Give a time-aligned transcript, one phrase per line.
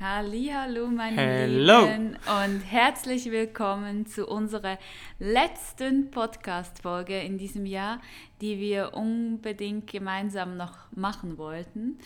[0.00, 1.86] Hallo, meine Hello.
[1.86, 4.78] Lieben und herzlich willkommen zu unserer
[5.18, 8.00] letzten Podcast-Folge in diesem Jahr,
[8.40, 11.98] die wir unbedingt gemeinsam noch machen wollten.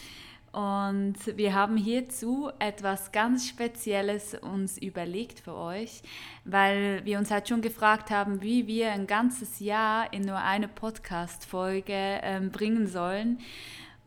[0.52, 6.02] Und wir haben hierzu etwas ganz Spezielles uns überlegt für euch,
[6.46, 10.68] weil wir uns halt schon gefragt haben, wie wir ein ganzes Jahr in nur eine
[10.68, 13.38] Podcast-Folge ähm, bringen sollen.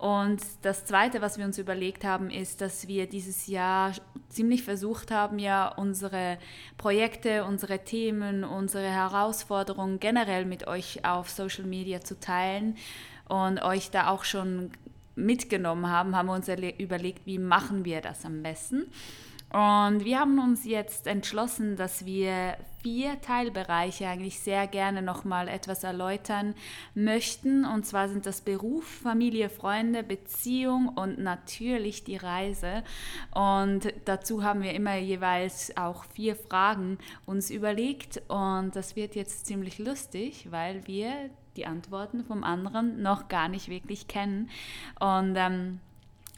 [0.05, 3.91] Und das Zweite, was wir uns überlegt haben, ist, dass wir dieses Jahr
[4.29, 6.37] ziemlich versucht haben, ja unsere
[6.77, 12.77] Projekte, unsere Themen, unsere Herausforderungen generell mit euch auf Social Media zu teilen
[13.29, 14.69] und euch da auch schon
[15.15, 18.83] mitgenommen haben, haben wir uns überlegt, wie machen wir das am besten.
[19.51, 25.83] Und wir haben uns jetzt entschlossen, dass wir vier Teilbereiche eigentlich sehr gerne nochmal etwas
[25.83, 26.55] erläutern
[26.93, 27.63] möchten.
[27.63, 32.83] Und zwar sind das Beruf, Familie, Freunde, Beziehung und natürlich die Reise.
[33.33, 38.21] Und dazu haben wir immer jeweils auch vier Fragen uns überlegt.
[38.27, 43.69] Und das wird jetzt ziemlich lustig, weil wir die Antworten vom anderen noch gar nicht
[43.69, 44.49] wirklich kennen.
[44.99, 45.79] Und ähm,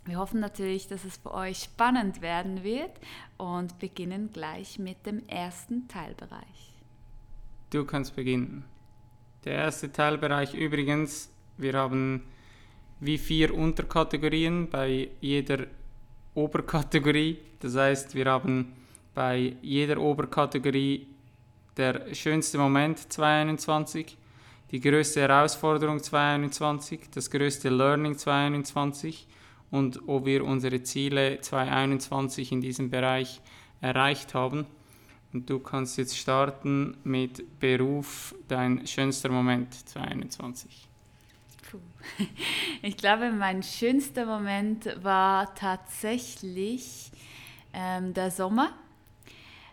[0.07, 2.91] wir hoffen natürlich, dass es für euch spannend werden wird
[3.37, 6.73] und beginnen gleich mit dem ersten Teilbereich.
[7.69, 8.63] Du kannst beginnen.
[9.43, 12.23] Der erste Teilbereich übrigens, wir haben
[12.99, 15.67] wie vier Unterkategorien bei jeder
[16.33, 17.39] Oberkategorie.
[17.59, 18.73] Das heißt, wir haben
[19.13, 21.07] bei jeder Oberkategorie
[21.75, 24.17] der schönste Moment 2021,
[24.71, 29.27] die größte Herausforderung 2021, das größte Learning 2021
[29.71, 33.41] und ob wir unsere Ziele 2021 in diesem Bereich
[33.81, 34.65] erreicht haben.
[35.33, 40.87] Und du kannst jetzt starten mit Beruf, dein schönster Moment 2021.
[41.69, 41.79] Puh.
[42.81, 47.11] Ich glaube, mein schönster Moment war tatsächlich
[47.73, 48.71] ähm, der Sommer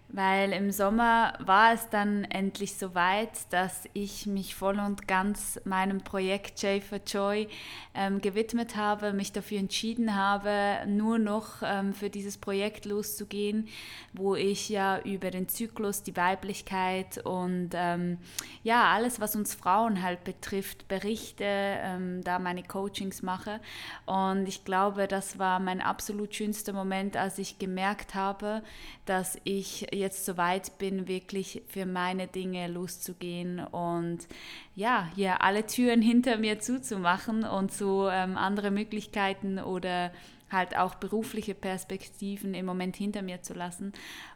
[0.09, 6.03] weil im Sommer war es dann endlich soweit, dass ich mich voll und ganz meinem
[6.03, 7.49] Projekt J for Joy
[7.95, 13.67] ähm, gewidmet habe, mich dafür entschieden habe, nur noch ähm, für dieses Projekt loszugehen,
[14.13, 18.19] wo ich ja über den Zyklus, die Weiblichkeit und ähm,
[18.63, 23.61] ja, alles, was uns Frauen halt betrifft, berichte, ähm, da meine Coachings mache.
[24.07, 28.63] Und ich glaube, das war mein absolut schönster Moment, als ich gemerkt habe,
[29.07, 34.27] dass ich jetzt so weit bin, wirklich für meine Dinge loszugehen und
[34.75, 40.13] ja, hier alle Türen hinter mir zuzumachen und so ähm, andere Möglichkeiten oder
[40.51, 43.93] halt auch berufliche Perspektiven im Moment hinter mir zu lassen.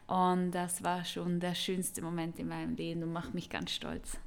[0.07, 4.17] Und das war schon der schönste Moment in meinem Leben und macht mich ganz stolz.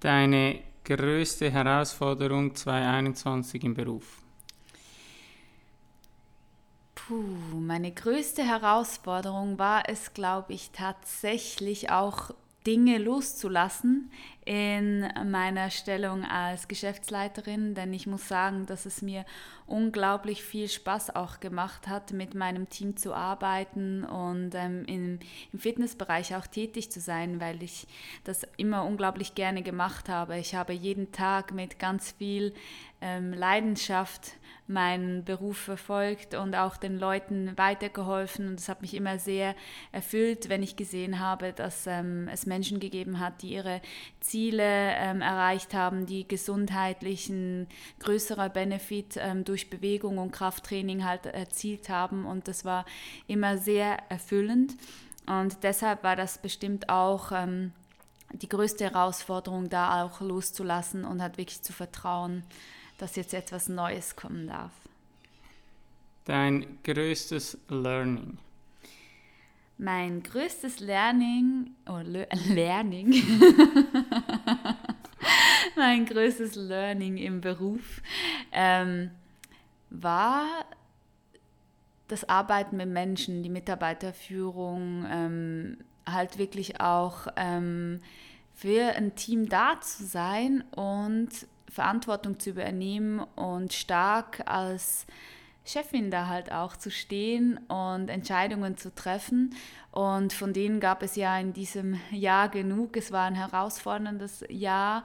[0.00, 4.23] Deine größte Herausforderung 2021 im Beruf?
[7.06, 12.30] Puh, meine größte Herausforderung war es, glaube ich, tatsächlich auch
[12.66, 14.10] Dinge loszulassen
[14.46, 19.26] in meiner Stellung als Geschäftsleiterin, denn ich muss sagen, dass es mir
[19.66, 25.18] unglaublich viel Spaß auch gemacht hat, mit meinem Team zu arbeiten und ähm, im,
[25.52, 27.86] im Fitnessbereich auch tätig zu sein, weil ich
[28.24, 30.38] das immer unglaublich gerne gemacht habe.
[30.38, 32.54] Ich habe jeden Tag mit ganz viel
[33.02, 34.32] ähm, Leidenschaft
[34.66, 38.48] meinen Beruf verfolgt und auch den Leuten weitergeholfen.
[38.48, 39.54] Und es hat mich immer sehr
[39.92, 43.82] erfüllt, wenn ich gesehen habe, dass ähm, es Menschen gegeben hat, die ihre
[44.20, 47.66] Ziele ähm, erreicht haben, die gesundheitlichen
[48.00, 52.24] größerer Benefit ähm, durch Bewegung und Krafttraining halt erzielt haben.
[52.24, 52.86] Und das war
[53.26, 54.76] immer sehr erfüllend.
[55.26, 57.72] Und deshalb war das bestimmt auch ähm,
[58.32, 62.44] die größte Herausforderung, da auch loszulassen und halt wirklich zu vertrauen
[62.98, 64.72] dass jetzt etwas Neues kommen darf.
[66.24, 68.38] Dein größtes Learning?
[69.76, 73.12] Mein größtes Learning, oh, Le Learning,
[75.76, 78.00] mein größtes Learning im Beruf
[78.52, 79.10] ähm,
[79.90, 80.46] war
[82.08, 88.00] das Arbeiten mit Menschen, die Mitarbeiterführung, ähm, halt wirklich auch ähm,
[88.54, 91.30] für ein Team da zu sein und
[91.74, 95.06] Verantwortung zu übernehmen und stark als
[95.64, 99.54] Chefin da halt auch zu stehen und Entscheidungen zu treffen.
[99.90, 102.96] Und von denen gab es ja in diesem Jahr genug.
[102.96, 105.02] Es war ein herausforderndes Jahr,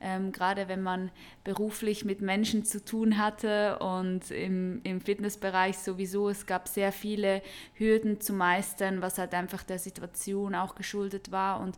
[0.00, 1.10] ähm, gerade wenn man
[1.44, 6.28] beruflich mit Menschen zu tun hatte und im, im Fitnessbereich sowieso.
[6.28, 7.42] Es gab sehr viele
[7.74, 11.60] Hürden zu meistern, was halt einfach der Situation auch geschuldet war.
[11.60, 11.76] Und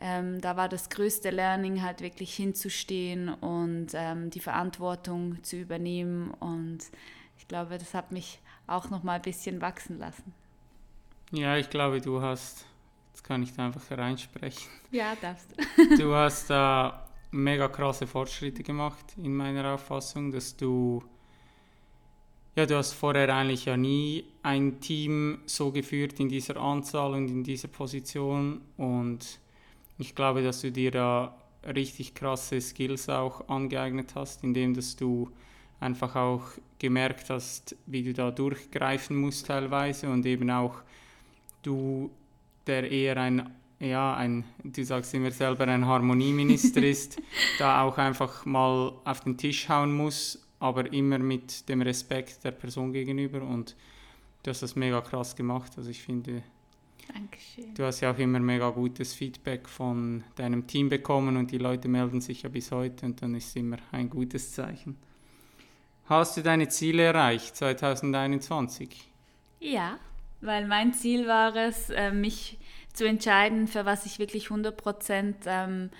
[0.00, 6.32] ähm, da war das größte Learning halt wirklich hinzustehen und ähm, die Verantwortung zu übernehmen
[6.40, 6.80] und
[7.38, 10.32] ich glaube, das hat mich auch noch mal ein bisschen wachsen lassen.
[11.30, 12.64] Ja, ich glaube, du hast,
[13.12, 14.70] jetzt kann ich da einfach reinsprechen.
[14.90, 15.96] Ja, darfst du.
[15.96, 17.03] du hast da
[17.34, 21.02] mega krasse Fortschritte gemacht in meiner Auffassung, dass du,
[22.54, 27.28] ja, du hast vorher eigentlich ja nie ein Team so geführt in dieser Anzahl und
[27.28, 28.60] in dieser Position.
[28.76, 29.40] Und
[29.98, 35.30] ich glaube, dass du dir da richtig krasse Skills auch angeeignet hast, indem dass du
[35.80, 36.42] einfach auch
[36.78, 40.08] gemerkt hast, wie du da durchgreifen musst teilweise.
[40.08, 40.76] Und eben auch
[41.62, 42.10] du,
[42.66, 47.20] der eher ein, ja, ein, du sagst immer selber ein Harmonieminister ist,
[47.58, 52.52] da auch einfach mal auf den Tisch hauen muss, aber immer mit dem Respekt der
[52.52, 53.76] Person gegenüber und
[54.42, 55.72] du hast das mega krass gemacht.
[55.76, 56.42] Also ich finde,
[57.12, 57.74] Dankeschön.
[57.74, 61.88] Du hast ja auch immer mega gutes Feedback von deinem Team bekommen und die Leute
[61.88, 64.96] melden sich ja bis heute und dann ist es immer ein gutes Zeichen.
[66.06, 69.10] Hast du deine Ziele erreicht 2021?
[69.60, 69.98] Ja,
[70.40, 72.58] weil mein Ziel war es, äh, mich
[72.94, 74.82] zu entscheiden, für was ich wirklich 100
[75.46, 75.90] ähm,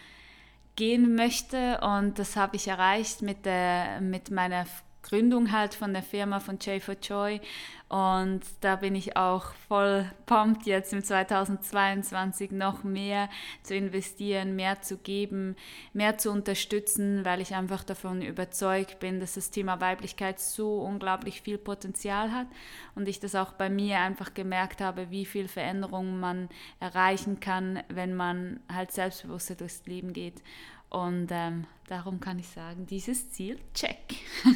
[0.76, 1.80] gehen möchte.
[1.80, 4.64] Und das habe ich erreicht mit, der, mit meiner
[5.02, 7.40] Gründung halt von der Firma von J for Joy.
[7.88, 13.28] Und da bin ich auch voll pumped, jetzt im 2022 noch mehr
[13.62, 15.54] zu investieren, mehr zu geben,
[15.92, 21.42] mehr zu unterstützen, weil ich einfach davon überzeugt bin, dass das Thema Weiblichkeit so unglaublich
[21.42, 22.46] viel Potenzial hat
[22.94, 26.48] und ich das auch bei mir einfach gemerkt habe, wie viel Veränderung man
[26.80, 30.42] erreichen kann, wenn man halt selbstbewusster durchs Leben geht.
[30.88, 34.16] Und ähm, darum kann ich sagen, dieses Ziel, check.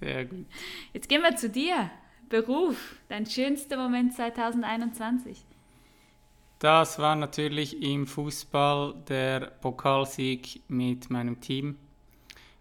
[0.00, 0.46] Sehr gut.
[0.92, 1.90] Jetzt gehen wir zu dir.
[2.28, 5.44] Beruf, dein schönster Moment 2021.
[6.58, 11.76] Das war natürlich im Fußball der Pokalsieg mit meinem Team,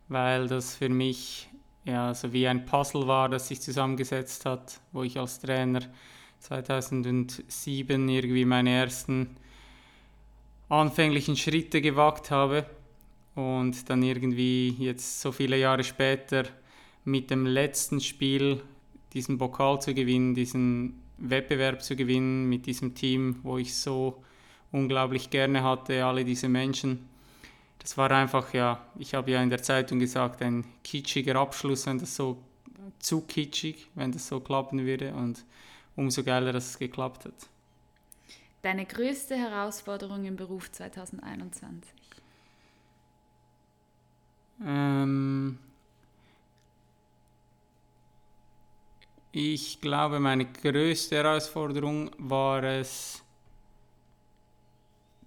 [0.10, 1.50] weil das für mich
[1.86, 5.82] ja so wie ein Puzzle war, das sich zusammengesetzt hat, wo ich als Trainer
[6.40, 9.38] 2007 irgendwie meine ersten
[10.70, 12.66] anfänglichen Schritte gewagt habe
[13.36, 16.44] und dann irgendwie jetzt so viele Jahre später
[17.06, 18.62] mit dem letzten Spiel
[19.14, 24.24] diesen Pokal zu gewinnen, diesen Wettbewerb zu gewinnen mit diesem Team, wo ich so
[24.72, 27.08] unglaublich gerne hatte, alle diese Menschen.
[27.80, 32.00] Das war einfach, ja, ich habe ja in der Zeitung gesagt, ein kitschiger Abschluss, wenn
[32.00, 32.38] das so
[33.00, 35.46] zu kitschig, wenn das so klappen würde und
[35.96, 37.34] umso geiler, dass es geklappt hat.
[38.62, 41.92] Deine größte Herausforderung im Beruf 2021?
[44.66, 45.60] Ähm,
[49.36, 53.24] Ich glaube, meine größte Herausforderung war es,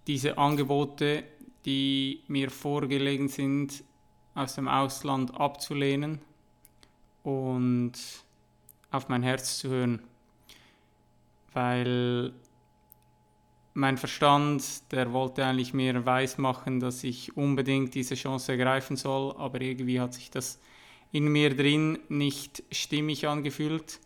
[0.06, 1.24] diese Angebote,
[1.64, 3.82] die mir vorgelegen sind,
[4.36, 6.20] aus dem Ausland abzulehnen
[7.24, 7.94] und
[8.92, 10.04] auf mein Herz zu hören.
[11.52, 12.32] Weil
[13.74, 19.60] mein Verstand, der wollte eigentlich mir weismachen, dass ich unbedingt diese Chance ergreifen soll, aber
[19.60, 20.60] irgendwie hat sich das
[21.12, 24.00] in mir drin nicht stimmig angefühlt.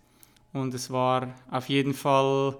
[0.52, 2.56] Und es war auf jeden Fall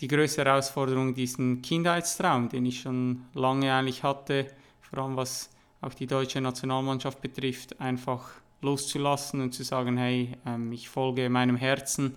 [0.00, 4.46] die größte Herausforderung, diesen Kindheitstraum, den ich schon lange eigentlich hatte,
[4.80, 5.50] vor allem was
[5.80, 8.30] auch die deutsche Nationalmannschaft betrifft, einfach
[8.62, 12.16] loszulassen und zu sagen, hey, ähm, ich folge meinem Herzen,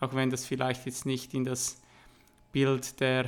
[0.00, 1.80] auch wenn das vielleicht jetzt nicht in das
[2.52, 3.26] Bild der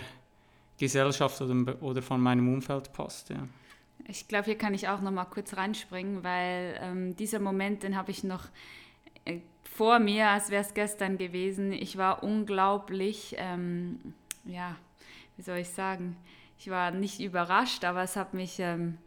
[0.78, 3.30] Gesellschaft oder, von meinem Umfeld passt.
[3.30, 3.46] Ja.
[4.06, 7.96] Ich glaube, hier kann ich auch noch mal kurz reinspringen, weil ähm, dieser Moment, den
[7.96, 8.44] habe ich noch
[9.24, 11.72] äh, vor mir, als wäre es gestern gewesen.
[11.72, 14.76] Ich war unglaublich, ähm, ja,
[15.36, 16.16] wie soll ich sagen,
[16.58, 18.98] ich war nicht überrascht, aber es hat mich ähm,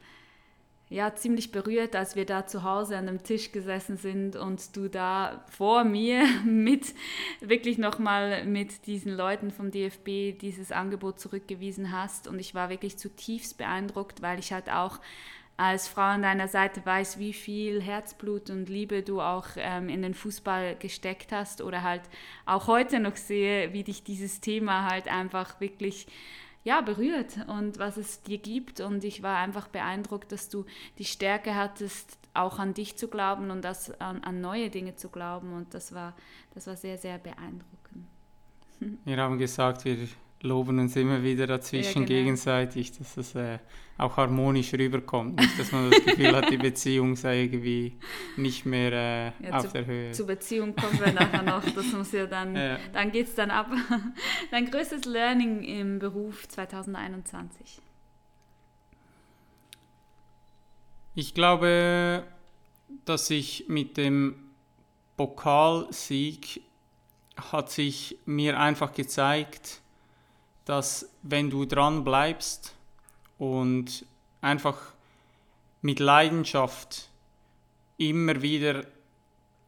[0.89, 4.89] ja ziemlich berührt, als wir da zu Hause an einem Tisch gesessen sind und du
[4.89, 6.93] da vor mir mit
[7.41, 12.27] wirklich nochmal mit diesen Leuten vom DFB dieses Angebot zurückgewiesen hast.
[12.27, 14.99] Und ich war wirklich zutiefst beeindruckt, weil ich halt auch
[15.57, 20.03] als Frau an deiner Seite weiß, wie viel Herzblut und Liebe du auch ähm, in
[20.03, 22.03] den Fußball gesteckt hast oder halt
[22.45, 26.05] auch heute noch sehe, wie dich dieses Thema halt einfach wirklich
[26.67, 28.81] ja, berührt und was es dir gibt.
[28.81, 30.65] Und ich war einfach beeindruckt, dass du
[30.97, 35.07] die Stärke hattest, auch an dich zu glauben und das, an, an neue Dinge zu
[35.07, 35.53] glauben.
[35.53, 36.13] Und das war,
[36.53, 38.05] das war sehr, sehr beeindruckend.
[39.05, 40.09] Wir haben gesagt, wir
[40.41, 42.07] loben uns immer wieder dazwischen ja, genau.
[42.07, 43.59] gegenseitig, dass es äh,
[43.97, 45.39] auch harmonisch rüberkommt.
[45.39, 47.97] Nicht, dass man das Gefühl hat, die Beziehung sei irgendwie
[48.35, 48.91] nicht mehr
[49.39, 50.11] äh, ja, auf zu, der Höhe.
[50.11, 51.63] Zur Beziehung kommen wir nachher noch.
[51.63, 52.77] Das muss ja dann, ja.
[52.93, 53.71] dann geht es dann ab.
[54.51, 57.81] Dein größtes Learning im Beruf 2021?
[61.15, 62.23] Ich glaube,
[63.05, 64.35] dass ich mit dem
[65.15, 66.61] Pokalsieg
[67.51, 69.81] hat sich mir einfach gezeigt,
[70.67, 72.75] dass wenn du dran bleibst
[73.37, 74.05] und
[74.41, 74.77] einfach
[75.81, 77.09] mit Leidenschaft
[77.97, 78.85] immer wieder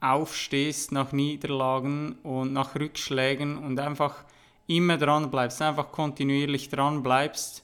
[0.01, 4.25] aufstehst nach Niederlagen und nach Rückschlägen und einfach
[4.67, 7.63] immer dran bleibst, einfach kontinuierlich dran bleibst,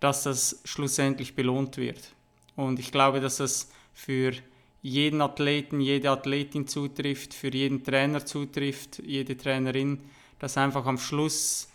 [0.00, 2.14] dass das schlussendlich belohnt wird.
[2.56, 4.32] Und ich glaube, dass das für
[4.80, 10.00] jeden Athleten, jede Athletin zutrifft, für jeden Trainer zutrifft, jede Trainerin,
[10.38, 11.68] dass einfach am Schluss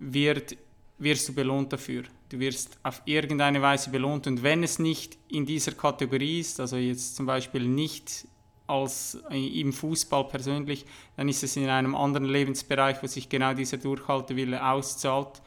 [0.00, 0.56] wird,
[0.98, 2.02] wirst du belohnt dafür.
[2.28, 6.76] Du wirst auf irgendeine Weise belohnt und wenn es nicht in dieser Kategorie ist, also
[6.76, 8.26] jetzt zum Beispiel nicht
[8.66, 13.78] als im Fußball persönlich, dann ist es in einem anderen Lebensbereich, wo sich genau dieser
[13.78, 15.42] Durchhaltewille auszahlt.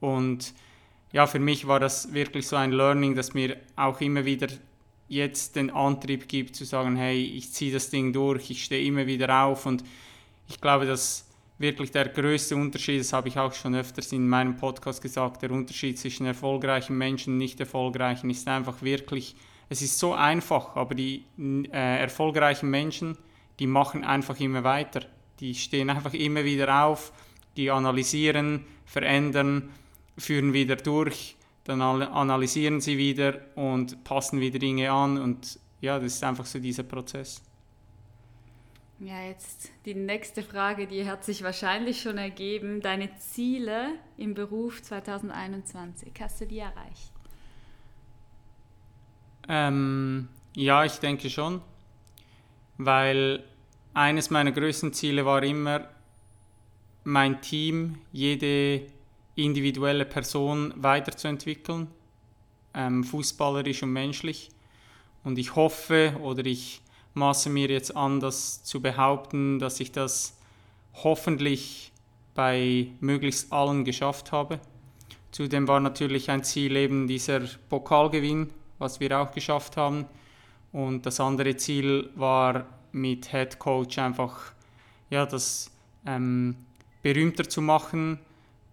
[0.00, 0.54] Und
[1.12, 4.48] ja, für mich war das wirklich so ein Learning, das mir auch immer wieder
[5.08, 9.06] jetzt den Antrieb gibt zu sagen, hey, ich ziehe das Ding durch, ich stehe immer
[9.06, 9.84] wieder auf und
[10.48, 11.26] ich glaube, dass
[11.64, 15.50] wirklich der größte Unterschied, das habe ich auch schon öfters in meinem Podcast gesagt, der
[15.50, 19.34] Unterschied zwischen erfolgreichen Menschen und nicht erfolgreichen ist einfach wirklich,
[19.68, 23.16] es ist so einfach, aber die äh, erfolgreichen Menschen,
[23.58, 25.00] die machen einfach immer weiter.
[25.40, 27.12] Die stehen einfach immer wieder auf,
[27.56, 29.70] die analysieren, verändern,
[30.18, 36.14] führen wieder durch, dann analysieren sie wieder und passen wieder Dinge an und ja, das
[36.14, 37.42] ist einfach so dieser Prozess.
[39.00, 42.80] Ja, jetzt die nächste Frage, die hat sich wahrscheinlich schon ergeben.
[42.80, 47.12] Deine Ziele im Beruf 2021, hast du die erreicht?
[49.48, 51.60] Ähm, ja, ich denke schon,
[52.78, 53.42] weil
[53.94, 55.88] eines meiner größten Ziele war immer,
[57.02, 58.86] mein Team, jede
[59.34, 61.88] individuelle Person weiterzuentwickeln,
[62.72, 64.50] ähm, fußballerisch und menschlich.
[65.24, 66.80] Und ich hoffe oder ich
[67.14, 70.36] maße mir jetzt an, das zu behaupten, dass ich das
[70.92, 71.92] hoffentlich
[72.34, 74.60] bei möglichst allen geschafft habe.
[75.30, 80.06] Zudem war natürlich ein Ziel eben dieser Pokalgewinn, was wir auch geschafft haben.
[80.72, 84.52] Und das andere Ziel war mit Head Coach einfach
[85.10, 85.70] ja, das
[86.06, 86.56] ähm,
[87.02, 88.18] berühmter zu machen,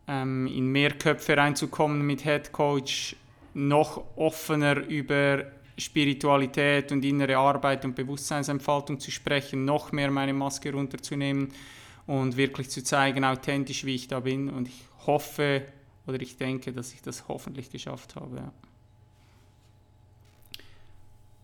[0.07, 3.15] ähm, in mehr Köpfe reinzukommen mit Head Coach,
[3.53, 5.45] noch offener über
[5.81, 11.49] Spiritualität und innere Arbeit und Bewusstseinsentfaltung zu sprechen, noch mehr meine Maske runterzunehmen
[12.07, 14.49] und wirklich zu zeigen, authentisch, wie ich da bin.
[14.49, 15.65] Und ich hoffe
[16.07, 18.51] oder ich denke, dass ich das hoffentlich geschafft habe.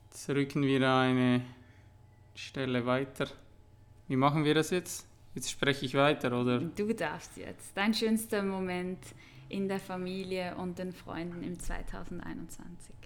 [0.10, 1.41] Jetzt rücken wir eine
[2.36, 3.27] Stelle weiter.
[4.08, 5.06] Wie machen wir das jetzt?
[5.36, 6.60] Jetzt spreche ich weiter, oder?
[6.60, 7.72] Du darfst jetzt.
[7.75, 9.00] Dein schönster Moment
[9.50, 12.97] in der Familie und den Freunden im 2021.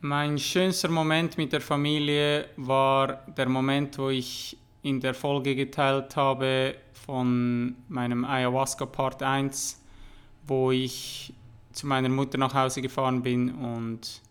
[0.00, 6.14] Mein schönster Moment mit der Familie war der Moment, wo ich in der Folge geteilt
[6.14, 9.82] habe von meinem Ayahuasca Part 1,
[10.46, 11.34] wo ich
[11.72, 14.22] zu meiner Mutter nach Hause gefahren bin und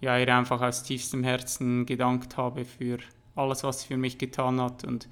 [0.00, 2.98] ja, ihr einfach aus tiefstem Herzen gedankt habe für
[3.34, 4.84] alles, was sie für mich getan hat.
[4.84, 5.08] Und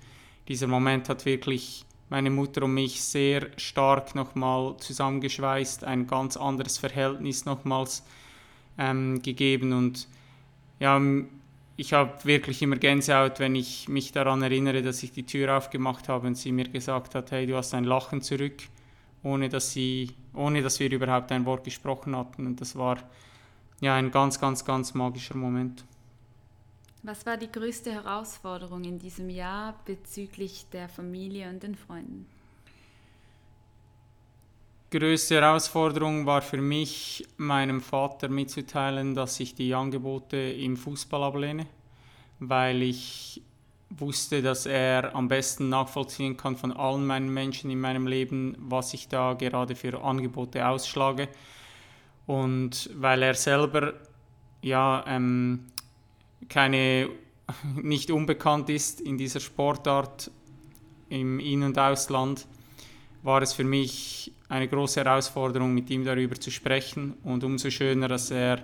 [0.47, 6.78] dieser Moment hat wirklich meine Mutter und mich sehr stark nochmal zusammengeschweißt, ein ganz anderes
[6.78, 8.04] Verhältnis nochmals
[8.81, 10.09] ähm, gegeben und
[10.81, 10.99] ja,
[11.77, 16.09] ich habe wirklich immer Gänsehaut, wenn ich mich daran erinnere, dass ich die Tür aufgemacht
[16.09, 18.63] habe und sie mir gesagt hat, hey, du hast ein Lachen zurück,
[19.23, 22.47] ohne dass, sie, ohne dass wir überhaupt ein Wort gesprochen hatten.
[22.47, 22.99] Und das war
[23.81, 25.85] ja ein ganz, ganz, ganz magischer Moment.
[27.03, 32.27] Was war die größte Herausforderung in diesem Jahr bezüglich der Familie und den Freunden?
[34.90, 41.66] Größte Herausforderung war für mich, meinem Vater mitzuteilen, dass ich die Angebote im Fußball ablehne,
[42.40, 43.42] weil ich
[43.90, 48.94] wusste, dass er am besten nachvollziehen kann von allen meinen Menschen in meinem Leben, was
[48.94, 51.28] ich da gerade für Angebote ausschlage.
[52.26, 53.94] Und weil er selber
[54.62, 55.66] ja ähm,
[56.49, 57.11] keine
[57.76, 60.30] nicht unbekannt ist in dieser Sportart
[61.09, 62.47] im In- und Ausland,
[63.23, 68.09] war es für mich eine große Herausforderung, mit ihm darüber zu sprechen und umso schöner,
[68.09, 68.59] dass er,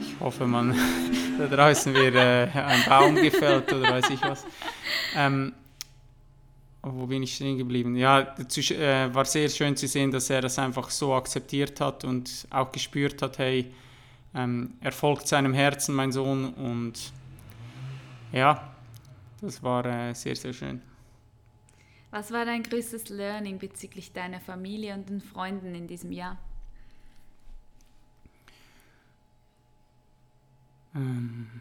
[0.00, 0.74] ich hoffe, man
[1.38, 4.44] da draußen wird äh, ein Baum gefällt oder weiß ich was.
[5.14, 5.52] Ähm,
[6.82, 7.94] wo bin ich stehen geblieben?
[7.94, 12.04] Ja, dazu, äh, war sehr schön zu sehen, dass er das einfach so akzeptiert hat
[12.04, 13.70] und auch gespürt hat, hey,
[14.34, 16.54] ähm, er folgt seinem Herzen, mein Sohn.
[16.54, 17.12] Und
[18.32, 18.72] ja,
[19.42, 20.80] das war äh, sehr, sehr schön.
[22.16, 26.38] Was war dein größtes Learning bezüglich deiner Familie und den Freunden in diesem Jahr?
[30.94, 31.60] Ähm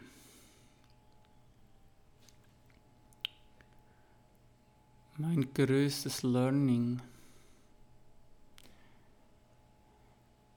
[5.17, 7.01] mein größtes Learning.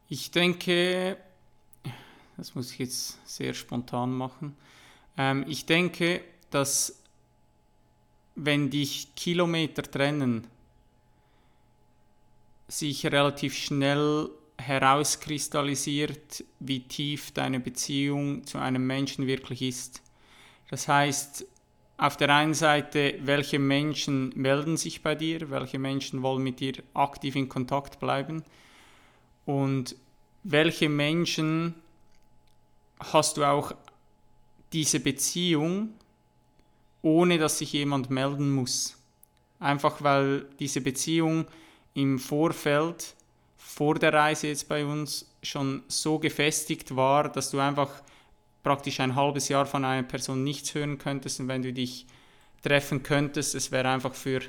[0.08, 1.16] Ich denke,
[2.36, 4.54] das muss ich jetzt sehr spontan machen.
[5.16, 7.02] Ähm, ich denke, dass
[8.38, 10.46] wenn dich Kilometer trennen,
[12.68, 20.02] sich relativ schnell herauskristallisiert, wie tief deine Beziehung zu einem Menschen wirklich ist.
[20.70, 21.46] Das heißt,
[21.96, 26.74] auf der einen Seite, welche Menschen melden sich bei dir, welche Menschen wollen mit dir
[26.94, 28.44] aktiv in Kontakt bleiben
[29.46, 29.96] und
[30.44, 31.74] welche Menschen
[33.00, 33.72] hast du auch
[34.72, 35.94] diese Beziehung,
[37.02, 38.96] ohne dass sich jemand melden muss.
[39.60, 41.46] Einfach weil diese Beziehung
[41.94, 43.14] im Vorfeld,
[43.56, 47.90] vor der Reise jetzt bei uns, schon so gefestigt war, dass du einfach
[48.62, 52.06] praktisch ein halbes Jahr von einer Person nichts hören könntest und wenn du dich
[52.62, 54.40] treffen könntest, es wäre einfach für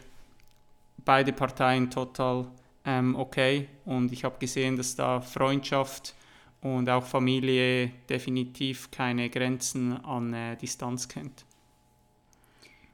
[1.05, 2.47] beide Parteien total
[2.85, 6.15] ähm, okay und ich habe gesehen, dass da Freundschaft
[6.61, 11.45] und auch Familie definitiv keine Grenzen an äh, Distanz kennt.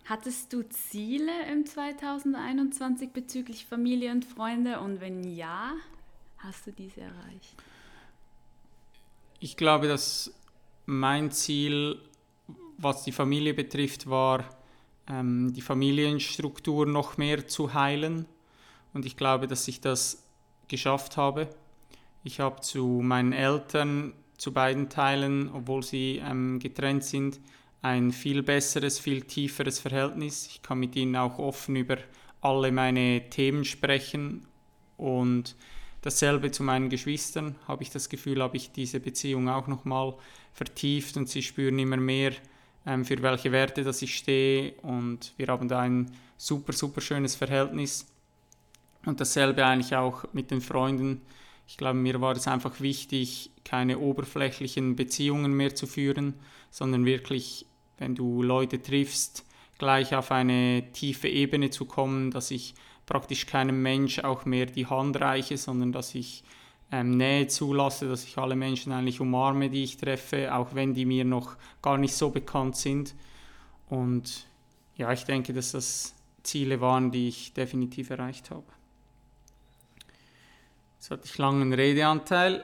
[0.06, 5.74] Hattest du Ziele im 2021 bezüglich Familie und Freunde und wenn ja,
[6.38, 7.56] hast du diese erreicht?
[9.40, 10.32] Ich glaube, dass
[10.86, 12.00] mein Ziel,
[12.78, 14.46] was die Familie betrifft, war,
[15.08, 18.28] ähm, die Familienstruktur noch mehr zu heilen.
[18.94, 20.24] Und ich glaube, dass ich das
[20.68, 21.50] geschafft habe.
[22.24, 27.40] Ich habe zu meinen Eltern, zu beiden Teilen, obwohl sie ähm, getrennt sind,
[27.86, 30.48] ein viel besseres, viel tieferes Verhältnis.
[30.48, 31.98] Ich kann mit ihnen auch offen über
[32.42, 34.48] alle meine Themen sprechen
[34.98, 35.56] und
[36.02, 40.16] dasselbe zu meinen Geschwistern habe ich das Gefühl, habe ich diese Beziehung auch nochmal
[40.52, 42.32] vertieft und sie spüren immer mehr,
[42.88, 47.36] ähm, für welche Werte dass ich stehe und wir haben da ein super, super schönes
[47.36, 48.08] Verhältnis
[49.06, 51.22] und dasselbe eigentlich auch mit den Freunden.
[51.68, 56.34] Ich glaube, mir war es einfach wichtig, keine oberflächlichen Beziehungen mehr zu führen,
[56.72, 59.46] sondern wirklich wenn du Leute triffst,
[59.78, 64.88] gleich auf eine tiefe Ebene zu kommen, dass ich praktisch keinem Mensch auch mehr die
[64.88, 66.44] Hand reiche, sondern dass ich
[66.92, 71.06] ähm, Nähe zulasse, dass ich alle Menschen eigentlich umarme, die ich treffe, auch wenn die
[71.06, 73.16] mir noch gar nicht so bekannt sind.
[73.90, 74.48] Und
[74.96, 78.66] ja, ich denke, dass das Ziele waren, die ich definitiv erreicht habe.
[80.98, 82.64] Jetzt hatte ich langen Redeanteil.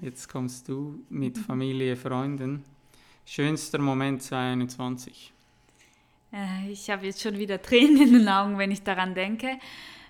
[0.00, 2.64] Jetzt kommst du mit Familie, Freunden.
[3.24, 5.32] Schönster Moment 2021?
[6.32, 9.58] Äh, ich habe jetzt schon wieder Tränen in den Augen, wenn ich daran denke,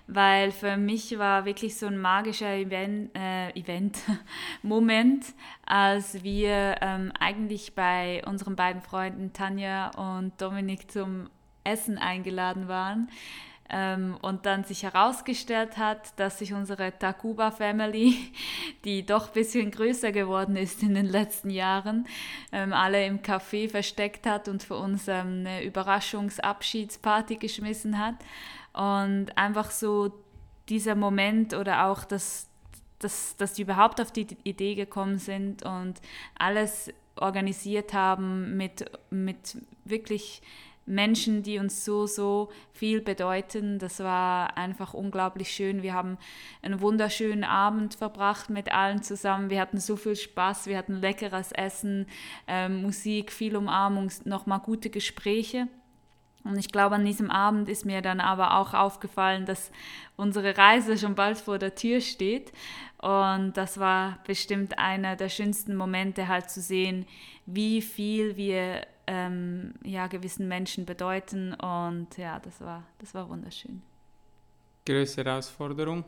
[0.07, 3.99] weil für mich war wirklich so ein magischer Event, äh, Event
[4.63, 5.25] Moment,
[5.65, 11.29] als wir ähm, eigentlich bei unseren beiden Freunden Tanja und Dominik zum
[11.63, 13.09] Essen eingeladen waren.
[13.69, 18.15] Ähm, und dann sich herausgestellt hat, dass sich unsere Takuba Family,
[18.85, 22.07] die doch ein bisschen größer geworden ist in den letzten Jahren,
[22.51, 28.15] ähm, alle im Café versteckt hat und für uns ähm, eine Überraschungsabschiedsparty geschmissen hat.
[28.73, 30.11] Und einfach so
[30.69, 32.47] dieser Moment oder auch das,
[32.99, 36.01] dass, dass die überhaupt auf die Idee gekommen sind und
[36.37, 40.41] alles organisiert haben mit, mit wirklich
[40.85, 43.79] Menschen, die uns so, so viel bedeuten.
[43.79, 45.81] Das war einfach unglaublich schön.
[45.81, 46.17] Wir haben
[46.61, 49.49] einen wunderschönen Abend verbracht mit allen zusammen.
[49.49, 52.07] Wir hatten so viel Spaß, wir hatten leckeres Essen,
[52.47, 55.67] äh, Musik, viel Umarmung, nochmal gute Gespräche.
[56.43, 59.71] Und ich glaube, an diesem Abend ist mir dann aber auch aufgefallen, dass
[60.17, 62.51] unsere Reise schon bald vor der Tür steht.
[62.97, 67.05] Und das war bestimmt einer der schönsten Momente, halt zu sehen,
[67.45, 71.53] wie viel wir ähm, ja, gewissen Menschen bedeuten.
[71.53, 73.81] Und ja, das war, das war wunderschön.
[74.85, 76.03] Größte Herausforderung?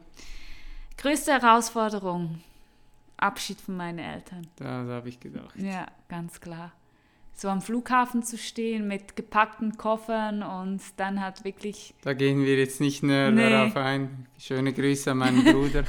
[0.97, 2.41] Größte Herausforderung?
[3.17, 4.47] Abschied von meinen Eltern.
[4.57, 5.55] Das habe ich gedacht.
[5.57, 6.73] Ja, ganz klar.
[7.33, 11.93] So am Flughafen zu stehen mit gepackten Koffern und dann hat wirklich.
[12.01, 13.49] Da gehen wir jetzt nicht näher nee.
[13.49, 14.25] darauf ein.
[14.37, 15.83] Schöne Grüße an meinen Bruder.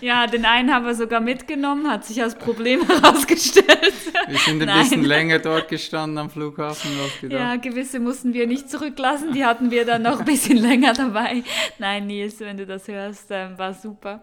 [0.00, 3.94] Ja, den einen haben wir sogar mitgenommen, hat sich als Problem herausgestellt.
[4.28, 4.78] Wir sind ein Nein.
[4.80, 6.90] bisschen länger dort gestanden am Flughafen.
[7.28, 11.42] Ja, gewisse mussten wir nicht zurücklassen, die hatten wir dann noch ein bisschen länger dabei.
[11.78, 14.22] Nein, Nils, wenn du das hörst, ähm, war super.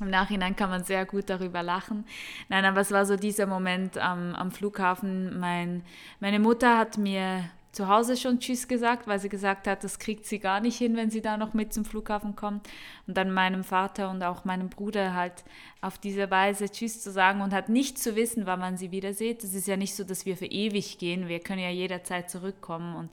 [0.00, 2.04] Im Nachhinein kann man sehr gut darüber lachen.
[2.48, 5.38] Nein, aber es war so dieser Moment am, am Flughafen.
[5.38, 5.82] Mein,
[6.18, 7.44] meine Mutter hat mir
[7.74, 10.96] zu Hause schon Tschüss gesagt, weil sie gesagt hat, das kriegt sie gar nicht hin,
[10.96, 12.68] wenn sie da noch mit zum Flughafen kommt.
[13.06, 15.44] Und dann meinem Vater und auch meinem Bruder halt
[15.80, 19.12] auf diese Weise Tschüss zu sagen und halt nicht zu wissen, wann man sie wieder
[19.12, 19.42] sieht.
[19.42, 21.28] Es ist ja nicht so, dass wir für ewig gehen.
[21.28, 23.10] Wir können ja jederzeit zurückkommen und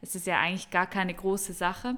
[0.00, 1.96] es ist ja eigentlich gar keine große Sache.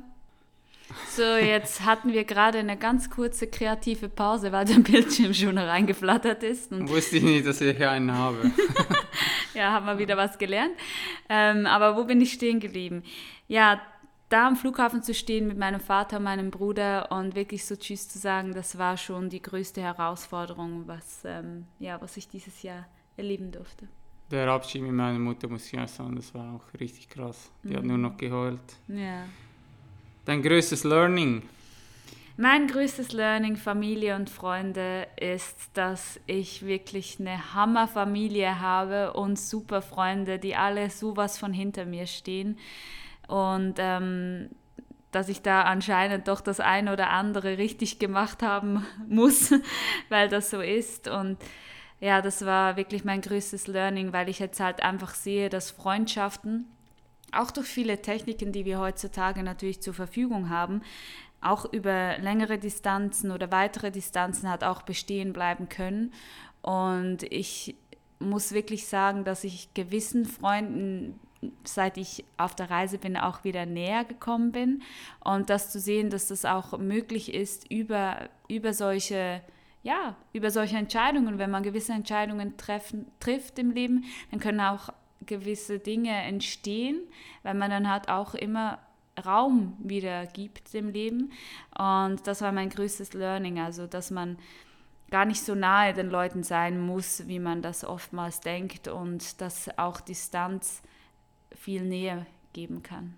[1.09, 6.43] So, jetzt hatten wir gerade eine ganz kurze kreative Pause, weil der Bildschirm schon reingeflattert
[6.43, 6.71] ist.
[6.89, 8.51] Wusste ich nicht, dass ich hier einen habe.
[9.55, 10.73] ja, haben wir wieder was gelernt.
[11.29, 13.03] Ähm, aber wo bin ich stehen geblieben?
[13.49, 13.81] Ja,
[14.33, 18.09] da am Flughafen zu stehen mit meinem Vater und meinem Bruder und wirklich so Tschüss
[18.09, 22.87] zu sagen, das war schon die größte Herausforderung, was, ähm, ja, was ich dieses Jahr
[23.17, 23.89] erleben durfte.
[24.31, 27.53] Der Abschied mit meiner Mutter, muss ich auch sagen, das war auch richtig krass.
[27.63, 28.61] Die hat nur noch geheult.
[28.89, 29.25] Ja.
[30.25, 31.43] Dein größtes Learning?
[32.37, 39.83] Mein größtes Learning, Familie und Freunde, ist, dass ich wirklich eine Hammerfamilie habe und super
[39.83, 42.57] Freunde, die alle sowas von hinter mir stehen.
[43.27, 44.49] Und ähm,
[45.11, 49.53] dass ich da anscheinend doch das eine oder andere richtig gemacht haben muss,
[50.09, 51.09] weil das so ist.
[51.09, 51.37] Und
[52.01, 56.67] ja, das war wirklich mein größtes Learning, weil ich jetzt halt einfach sehe, dass Freundschaften,
[57.33, 60.83] auch durch viele Techniken, die wir heutzutage natürlich zur Verfügung haben,
[61.41, 66.13] auch über längere Distanzen oder weitere Distanzen hat auch bestehen bleiben können.
[66.63, 67.75] Und ich
[68.21, 71.19] muss wirklich sagen, dass ich gewissen Freunden,
[71.65, 74.83] seit ich auf der Reise bin, auch wieder näher gekommen bin.
[75.25, 79.43] Und das zu sehen, dass das auch möglich ist über, über solche
[79.85, 84.91] ja, über solche Entscheidungen, wenn man gewisse Entscheidungen treffen, trifft im Leben, dann können auch
[85.27, 87.01] gewisse Dinge entstehen,
[87.43, 88.79] weil man dann halt auch immer
[89.25, 91.33] Raum wieder gibt dem Leben.
[91.79, 94.39] Und das war mein größtes Learning, also dass man
[95.11, 99.69] gar nicht so nahe den Leuten sein muss, wie man das oftmals denkt und dass
[99.79, 100.83] auch Distanz
[101.55, 103.15] viel Nähe geben kann.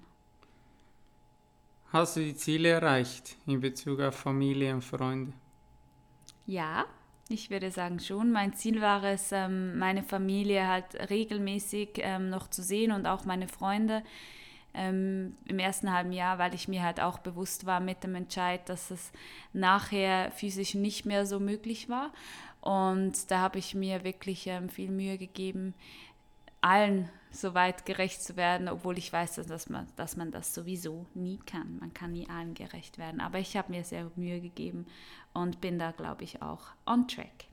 [1.93, 5.33] Hast du die Ziele erreicht in Bezug auf Familie und Freunde?
[6.47, 6.87] Ja,
[7.29, 8.31] ich würde sagen schon.
[8.31, 13.25] Mein Ziel war es, ähm, meine Familie halt regelmäßig ähm, noch zu sehen und auch
[13.25, 14.03] meine Freunde
[14.75, 18.69] ähm, im ersten halben Jahr, weil ich mir halt auch bewusst war mit dem Entscheid,
[18.69, 19.13] dass es
[19.53, 22.13] nachher physisch nicht mehr so möglich war.
[22.61, 25.75] Und da habe ich mir wirklich viel Mühe gegeben,
[26.61, 31.07] allen so weit gerecht zu werden, obwohl ich weiß, dass man, dass man das sowieso
[31.15, 31.79] nie kann.
[31.81, 33.21] Man kann nie allen gerecht werden.
[33.21, 34.87] Aber ich habe mir sehr Mühe gegeben
[35.33, 37.47] und bin da, glaube ich, auch on track.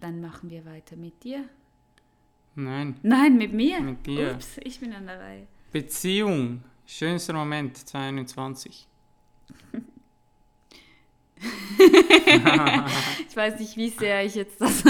[0.00, 1.48] Dann machen wir weiter mit dir.
[2.54, 2.98] Nein.
[3.02, 3.80] Nein, mit mir.
[3.80, 4.34] Mit dir.
[4.34, 5.46] Ups, ich bin an der Reihe.
[5.72, 6.62] Beziehung.
[6.86, 8.86] Schönster Moment 2021.
[13.28, 14.82] ich weiß nicht, wie sehr ich jetzt das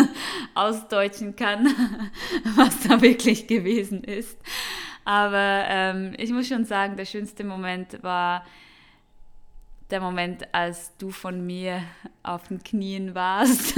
[0.58, 1.66] ausdeutschen kann,
[2.56, 4.38] was da wirklich gewesen ist.
[5.04, 8.44] Aber ähm, ich muss schon sagen, der schönste Moment war
[9.90, 11.82] der Moment, als du von mir
[12.22, 13.74] auf den Knien warst.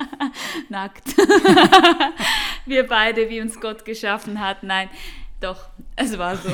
[0.68, 1.16] Nackt.
[2.66, 4.62] Wir beide, wie uns Gott geschaffen hat.
[4.62, 4.88] Nein,
[5.40, 6.50] doch, es war so.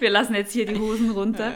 [0.00, 1.52] Wir lassen jetzt hier die Hosen runter.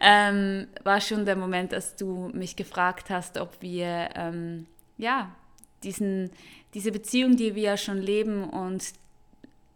[0.00, 4.66] Ähm, war schon der Moment, als du mich gefragt hast, ob wir ähm,
[5.02, 5.34] ja
[5.82, 6.30] diesen,
[6.74, 8.84] diese Beziehung, die wir ja schon leben und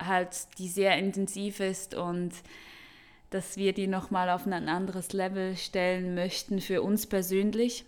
[0.03, 2.33] halt die sehr intensiv ist und
[3.31, 7.85] dass wir die nochmal auf ein anderes Level stellen möchten für uns persönlich.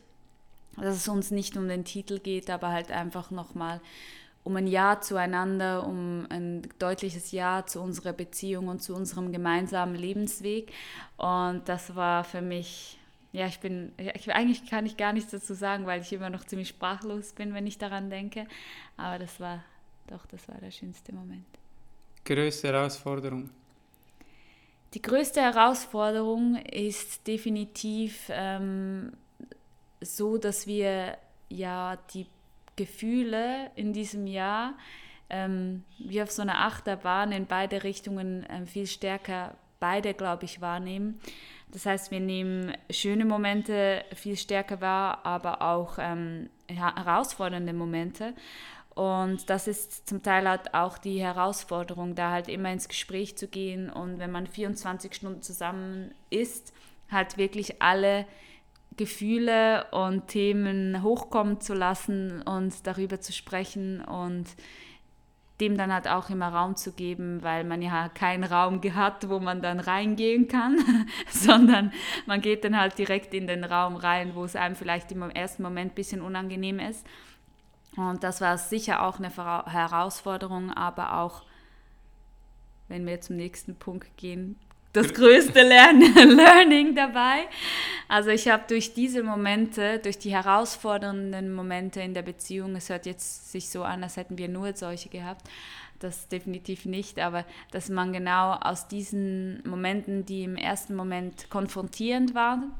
[0.77, 3.81] Dass es uns nicht um den Titel geht, aber halt einfach nochmal
[4.44, 9.94] um ein Ja zueinander, um ein deutliches Ja zu unserer Beziehung und zu unserem gemeinsamen
[9.94, 10.72] Lebensweg.
[11.16, 12.98] Und das war für mich,
[13.33, 16.45] ja, ich bin, ich, eigentlich kann ich gar nichts dazu sagen, weil ich immer noch
[16.45, 18.47] ziemlich sprachlos bin, wenn ich daran denke.
[18.97, 19.62] Aber das war,
[20.07, 21.47] doch, das war der schönste Moment.
[22.25, 23.51] Größte Herausforderung.
[24.95, 29.12] Die größte Herausforderung ist definitiv ähm,
[30.01, 31.19] so, dass wir
[31.51, 32.27] ja die
[32.77, 34.75] Gefühle in diesem Jahr
[35.29, 40.61] ähm, wie auf so einer Achterbahn in beide Richtungen ähm, viel stärker beide, glaube ich,
[40.61, 41.21] wahrnehmen.
[41.73, 48.35] Das heißt, wir nehmen schöne Momente viel stärker wahr, aber auch ähm, herausfordernde Momente.
[48.95, 53.47] Und das ist zum Teil halt auch die Herausforderung, da halt immer ins Gespräch zu
[53.47, 56.73] gehen und wenn man 24 Stunden zusammen ist,
[57.09, 58.27] halt wirklich alle
[58.97, 64.47] Gefühle und Themen hochkommen zu lassen und darüber zu sprechen und
[65.61, 69.40] dem dann halt auch immer Raum zu geben, weil man ja keinen Raum hat, wo
[69.40, 70.79] man dann reingehen kann,
[71.31, 71.92] sondern
[72.27, 75.62] man geht dann halt direkt in den Raum rein, wo es einem vielleicht im ersten
[75.62, 77.05] Moment ein bisschen unangenehm ist.
[77.97, 81.42] Und das war sicher auch eine Herausforderung, aber auch,
[82.87, 84.57] wenn wir zum nächsten Punkt gehen,
[84.99, 86.01] das größte Lern
[86.37, 87.47] Learning dabei.
[88.09, 93.07] Also ich habe durch diese Momente, durch die herausfordernden Momente in der Beziehung, es hört
[93.07, 95.49] jetzt sich so an, als hätten wir nur solche gehabt,
[96.01, 102.35] das definitiv nicht, aber dass man genau aus diesen Momenten, die im ersten Moment konfrontierend
[102.35, 102.73] waren,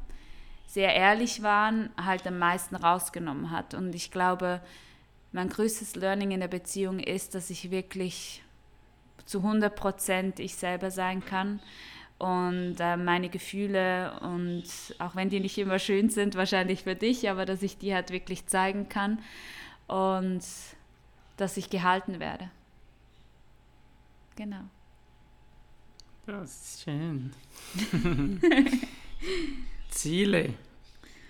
[0.67, 3.73] sehr ehrlich waren, halt am meisten rausgenommen hat.
[3.73, 4.61] Und ich glaube,
[5.31, 8.43] mein größtes Learning in der Beziehung ist, dass ich wirklich
[9.25, 11.61] zu 100 Prozent ich selber sein kann
[12.19, 14.63] und äh, meine Gefühle und
[14.99, 18.11] auch wenn die nicht immer schön sind, wahrscheinlich für dich, aber dass ich die halt
[18.11, 19.19] wirklich zeigen kann
[19.87, 20.43] und
[21.37, 22.49] dass ich gehalten werde.
[24.35, 24.63] Genau.
[26.25, 27.33] Das ist schön.
[29.89, 30.53] Ziele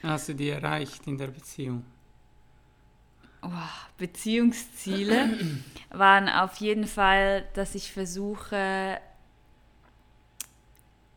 [0.04, 1.86] hast du die erreicht in der Beziehung?
[3.42, 3.50] Oh,
[3.98, 5.38] Beziehungsziele
[5.92, 9.00] waren auf jeden Fall, dass ich versuche,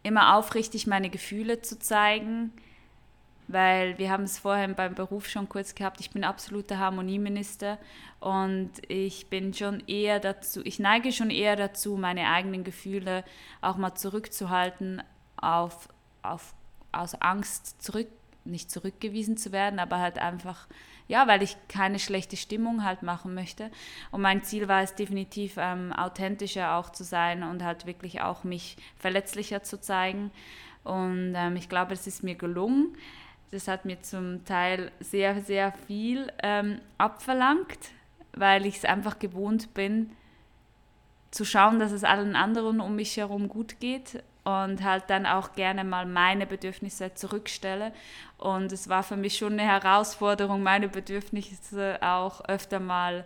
[0.02, 2.52] immer aufrichtig meine Gefühle zu zeigen,
[3.48, 7.78] weil wir haben es vorhin beim Beruf schon kurz gehabt, ich bin absoluter Harmonieminister
[8.20, 13.24] und ich bin schon eher dazu, ich neige schon eher dazu, meine eigenen Gefühle
[13.60, 15.02] auch mal zurückzuhalten,
[15.36, 15.88] auf,
[16.22, 16.54] auf,
[16.92, 18.08] aus Angst zurück,
[18.44, 20.66] nicht zurückgewiesen zu werden, aber halt einfach
[21.08, 23.70] ja, weil ich keine schlechte Stimmung halt machen möchte.
[24.10, 28.44] Und mein Ziel war es definitiv, ähm, authentischer auch zu sein und halt wirklich auch
[28.44, 30.30] mich verletzlicher zu zeigen.
[30.84, 32.96] Und ähm, ich glaube, es ist mir gelungen.
[33.50, 37.90] Das hat mir zum Teil sehr, sehr viel ähm, abverlangt,
[38.32, 40.10] weil ich es einfach gewohnt bin,
[41.30, 45.52] zu schauen, dass es allen anderen um mich herum gut geht und halt dann auch
[45.52, 47.92] gerne mal meine Bedürfnisse zurückstelle.
[48.38, 53.24] Und es war für mich schon eine Herausforderung, meine Bedürfnisse auch öfter mal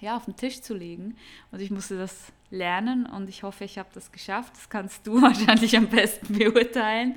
[0.00, 1.16] ja, auf den Tisch zu legen.
[1.50, 4.54] Und ich musste das lernen und ich hoffe, ich habe das geschafft.
[4.54, 7.16] Das kannst du wahrscheinlich am besten beurteilen.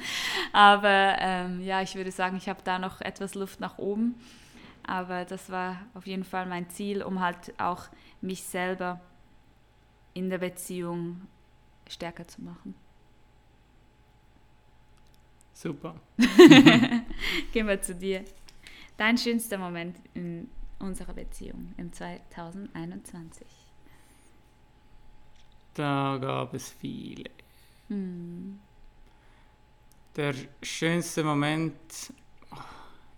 [0.52, 4.16] Aber ähm, ja, ich würde sagen, ich habe da noch etwas Luft nach oben.
[4.86, 7.86] Aber das war auf jeden Fall mein Ziel, um halt auch
[8.20, 9.00] mich selber
[10.14, 11.22] in der Beziehung
[11.88, 12.76] stärker zu machen.
[15.54, 15.96] Super.
[17.52, 18.24] Gehen wir zu dir.
[18.98, 23.48] Dein schönster Moment in unserer Beziehung im 2021?
[25.74, 27.30] Da gab es viele.
[27.88, 28.60] Hm.
[30.16, 31.74] Der schönste Moment,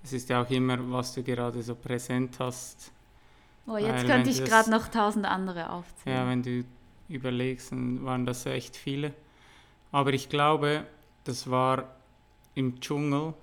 [0.04, 2.92] es ist ja auch immer, was du gerade so präsent hast.
[3.68, 6.18] Oh, jetzt könnte ich gerade noch tausend andere aufzählen.
[6.18, 6.64] Ja, wenn du
[7.10, 9.14] überlegst, dann waren das echt viele.
[9.92, 10.86] Aber ich glaube,
[11.24, 11.95] das war
[12.56, 13.34] im Dschungel.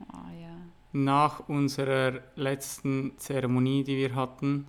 [0.00, 0.56] Oh, ja.
[0.92, 4.66] Nach unserer letzten Zeremonie, die wir hatten,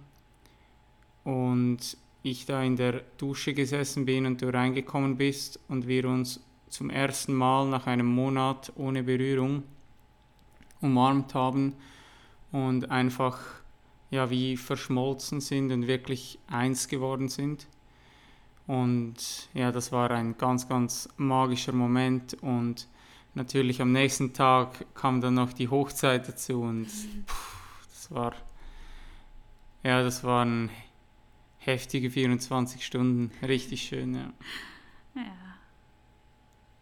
[1.23, 6.39] und ich da in der Dusche gesessen bin und du reingekommen bist und wir uns
[6.69, 9.63] zum ersten Mal nach einem Monat ohne Berührung
[10.81, 11.73] umarmt haben
[12.51, 13.39] und einfach
[14.09, 17.67] ja wie verschmolzen sind und wirklich eins geworden sind.
[18.67, 22.87] Und ja, das war ein ganz, ganz magischer Moment und
[23.33, 28.33] natürlich am nächsten Tag kam dann noch die Hochzeit dazu und pff, das war
[29.83, 30.69] ja, das waren
[31.57, 34.33] heftige 24 Stunden, richtig schön, ja.
[35.15, 35.57] Ja.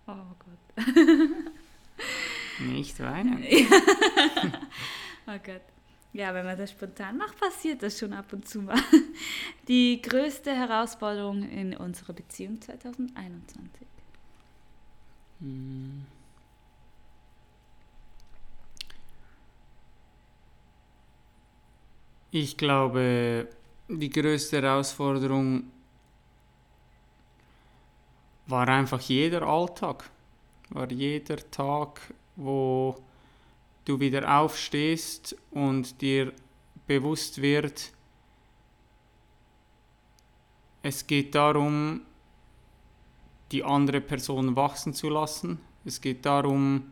[0.07, 0.85] Oh Gott.
[2.59, 3.43] Nicht weinen.
[5.27, 5.61] oh Gott.
[6.11, 8.81] Ja, wenn man das spontan macht, passiert das schon ab und zu mal.
[9.67, 13.87] Die größte Herausforderung in unserer Beziehung 2021.
[15.39, 16.05] Hm.
[22.31, 23.47] Ich glaube,
[23.87, 25.63] die größte Herausforderung
[28.45, 30.09] war einfach jeder Alltag,
[30.69, 32.95] war jeder Tag, wo
[33.85, 36.31] du wieder aufstehst und dir
[36.85, 37.91] bewusst wird,
[40.83, 42.01] es geht darum,
[43.51, 45.59] die andere Person wachsen zu lassen.
[45.83, 46.91] Es geht darum,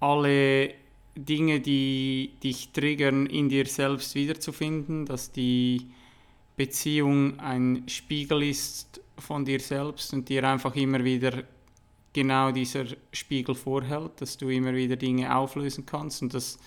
[0.00, 0.74] alle
[1.14, 5.88] Dinge, die dich triggern, in dir selbst wiederzufinden, dass die
[6.56, 11.44] Beziehung ein Spiegel ist von dir selbst und dir einfach immer wieder
[12.12, 16.58] genau dieser Spiegel vorhält, dass du immer wieder Dinge auflösen kannst und das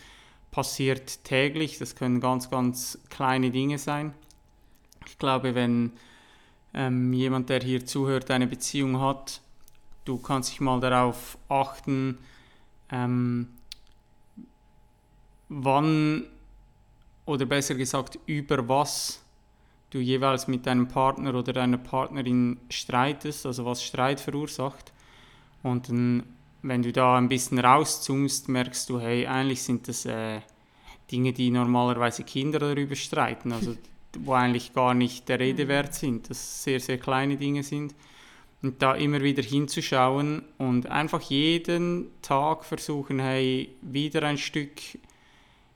[0.51, 4.13] passiert täglich, das können ganz, ganz kleine Dinge sein.
[5.07, 5.91] Ich glaube, wenn
[6.73, 9.41] ähm, jemand, der hier zuhört, eine Beziehung hat,
[10.05, 12.17] du kannst dich mal darauf achten,
[12.91, 13.49] ähm,
[15.49, 16.25] wann
[17.25, 19.21] oder besser gesagt über was
[19.95, 24.91] du jeweils mit deinem Partner oder deiner Partnerin streitest, also was Streit verursacht.
[25.63, 26.23] Und dann,
[26.61, 30.41] wenn du da ein bisschen rauszoomst, merkst du, hey, eigentlich sind das äh,
[31.11, 33.75] Dinge, die normalerweise Kinder darüber streiten, also
[34.19, 35.69] wo eigentlich gar nicht der Rede mhm.
[35.69, 37.95] wert sind, dass sehr, sehr kleine Dinge sind.
[38.61, 44.71] Und da immer wieder hinzuschauen und einfach jeden Tag versuchen, hey, wieder ein Stück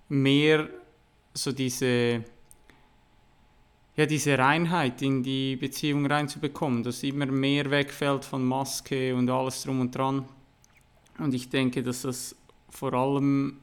[0.09, 0.67] mehr
[1.33, 2.23] so diese
[3.99, 9.63] ja, diese Reinheit in die Beziehung reinzubekommen, dass immer mehr wegfällt von Maske und alles
[9.63, 10.23] drum und dran.
[11.17, 12.33] Und ich denke, dass das
[12.69, 13.57] vor allem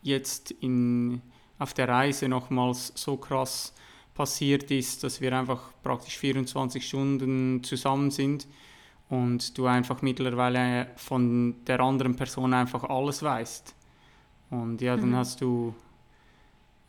[0.00, 1.20] jetzt in,
[1.58, 3.74] auf der Reise nochmals so krass
[4.14, 8.46] passiert ist, dass wir einfach praktisch 24 Stunden zusammen sind
[9.10, 13.74] und du einfach mittlerweile von der anderen Person einfach alles weißt.
[14.48, 15.16] Und ja, dann mhm.
[15.16, 15.74] hast du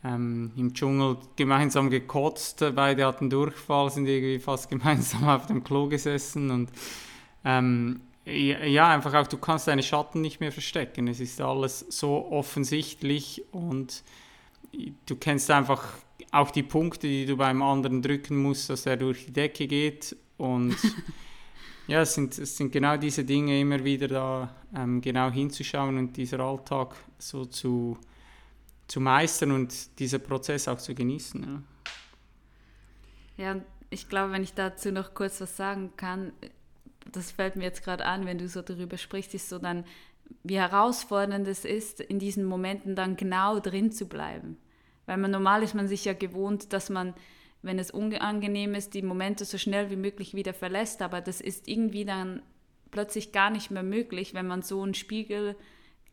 [0.04, 5.88] ähm, im Dschungel gemeinsam gekotzt, beide hatten Durchfall, sind irgendwie fast gemeinsam auf dem Klo
[5.88, 6.70] gesessen und
[7.44, 11.06] ähm, ja, einfach auch, du kannst deine Schatten nicht mehr verstecken.
[11.06, 14.02] Es ist alles so offensichtlich und
[15.06, 15.84] du kennst einfach
[16.32, 20.16] auch die Punkte, die du beim anderen drücken musst, dass er durch die Decke geht
[20.36, 20.76] und
[21.86, 26.16] ja, es sind, es sind genau diese Dinge immer wieder da ähm, genau hinzuschauen und
[26.16, 27.96] dieser Alltag so zu
[28.88, 31.64] zu meistern und diesen Prozess auch zu genießen.
[33.36, 36.32] Ja, ja ich glaube, wenn ich dazu noch kurz was sagen kann,
[37.12, 39.84] das fällt mir jetzt gerade an, wenn du so darüber sprichst, ist so dann,
[40.42, 44.56] wie herausfordernd es ist, in diesen Momenten dann genau drin zu bleiben.
[45.06, 47.14] Weil man normal ist man sich ja gewohnt, dass man,
[47.62, 51.00] wenn es unangenehm ist, die Momente so schnell wie möglich wieder verlässt.
[51.00, 52.42] Aber das ist irgendwie dann
[52.90, 55.54] plötzlich gar nicht mehr möglich, wenn man so einen Spiegel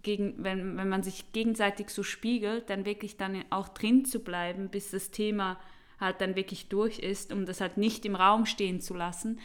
[0.04, 4.70] gegen, wenn, wenn man sich gegenseitig so spiegelt, dann wirklich dann auch drin zu bleiben,
[4.70, 5.60] bis das Thema
[6.00, 9.40] halt dann wirklich durch ist, um das halt nicht im Raum stehen zu lassen.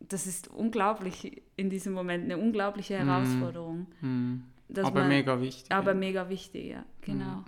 [0.00, 3.06] Das ist unglaublich in diesem Moment, eine unglaubliche mhm.
[3.06, 3.86] Herausforderung.
[4.00, 4.36] Mm.
[4.78, 5.70] Aber man, mega wichtig.
[5.70, 5.98] Aber ja.
[5.98, 7.36] mega wichtig, ja, genau.
[7.36, 7.44] Mm.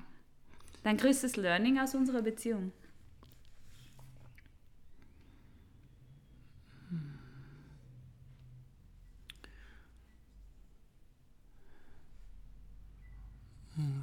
[0.82, 2.70] Dein größtes Learning aus unserer Beziehung?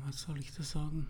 [0.06, 1.08] Was soll ich da sagen?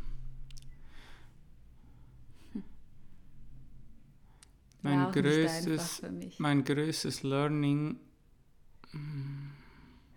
[4.84, 6.02] Mein, ja, größtes,
[6.40, 8.00] mein größtes Learning.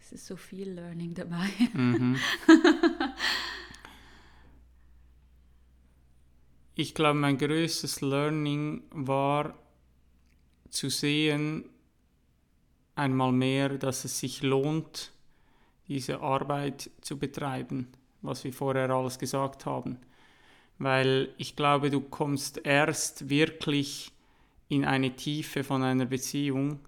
[0.01, 1.51] Es ist so viel Learning dabei.
[1.75, 2.17] Mhm.
[6.75, 9.59] ich glaube, mein größtes Learning war
[10.71, 11.69] zu sehen,
[12.95, 15.13] einmal mehr, dass es sich lohnt,
[15.89, 17.93] diese Arbeit zu betreiben
[18.25, 19.99] was wir vorher alles gesagt haben.
[20.79, 24.11] Weil ich glaube, du kommst erst wirklich
[24.69, 26.81] in eine Tiefe von einer Beziehung,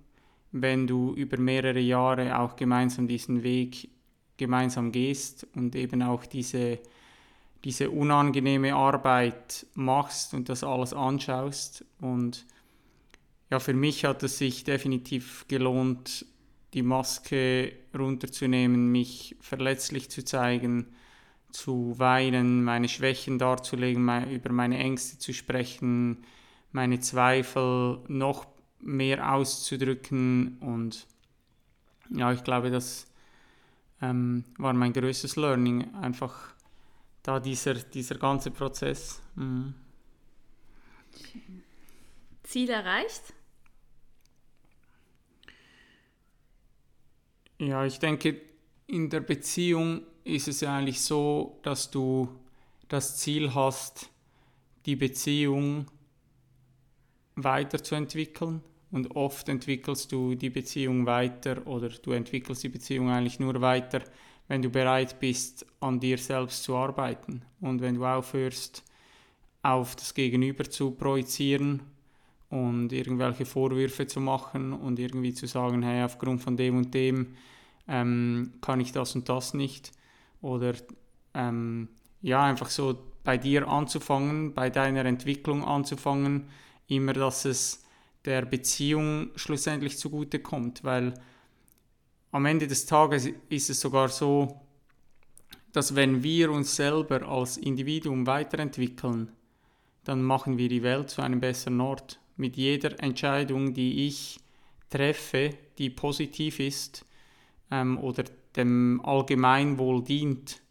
[0.51, 3.91] wenn du über mehrere Jahre auch gemeinsam diesen Weg
[4.39, 6.79] gemeinsam gehst und eben auch diese,
[7.65, 11.85] diese unangenehme Arbeit machst und das alles anschaust.
[12.01, 12.47] Und
[13.51, 16.27] ja, für mich hat es sich definitiv gelohnt,
[16.75, 20.87] die Maske runterzunehmen, mich verletzlich zu zeigen
[21.57, 26.25] zu weinen, meine Schwächen darzulegen, über meine Ängste zu sprechen,
[26.73, 28.47] meine Zweifel noch
[28.81, 31.07] mehr auszudrücken und
[32.11, 33.07] ja, ich glaube, das
[34.03, 36.55] ähm, war mein größtes Learning, einfach
[37.23, 39.23] da dieser, dieser ganze Prozess.
[39.35, 39.75] Mhm.
[42.43, 43.33] Ziel erreicht?
[47.59, 48.41] Ja, ich denke,
[48.87, 52.29] in der Beziehung ist es ja eigentlich so, dass du
[52.89, 54.11] das Ziel hast,
[54.85, 55.87] die Beziehung
[57.37, 58.63] weiterzuentwickeln.
[58.91, 64.03] Und oft entwickelst du die Beziehung weiter oder du entwickelst die Beziehung eigentlich nur weiter,
[64.49, 67.43] wenn du bereit bist, an dir selbst zu arbeiten.
[67.61, 68.85] Und wenn du aufhörst,
[69.63, 71.83] auf das Gegenüber zu projizieren
[72.51, 77.35] und irgendwelche Vorwürfe zu machen und irgendwie zu sagen, hey, aufgrund von dem und dem
[77.89, 79.93] ähm, kann ich das und das nicht,
[80.41, 80.75] oder
[81.35, 81.89] ähm,
[82.23, 86.49] ja, einfach so bei dir anzufangen, bei deiner Entwicklung anzufangen,
[86.87, 87.85] immer, dass es
[88.25, 91.15] der Beziehung schlussendlich zugute kommt, weil
[92.33, 94.61] am Ende des Tages ist es sogar so,
[95.73, 99.33] dass wenn wir uns selber als Individuum weiterentwickeln,
[100.05, 102.21] dann machen wir die Welt zu einem besseren Ort.
[102.37, 104.39] Mit jeder Entscheidung, die ich
[104.91, 107.05] treffe, die positiv ist
[107.71, 108.25] ähm, oder
[108.57, 110.63] dem Allgemeinwohl dient,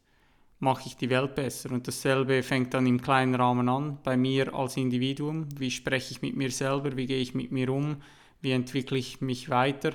[0.60, 1.72] mache ich die Welt besser.
[1.72, 5.48] Und dasselbe fängt dann im kleinen Rahmen an, bei mir als Individuum.
[5.58, 6.96] Wie spreche ich mit mir selber?
[6.98, 7.98] Wie gehe ich mit mir um?
[8.42, 9.94] Wie entwickle ich mich weiter?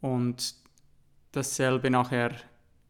[0.00, 0.54] Und
[1.32, 2.32] dasselbe nachher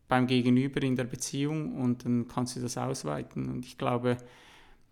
[0.08, 3.48] beim Gegenüber in der Beziehung und dann kannst du das ausweiten.
[3.48, 4.18] Und ich glaube,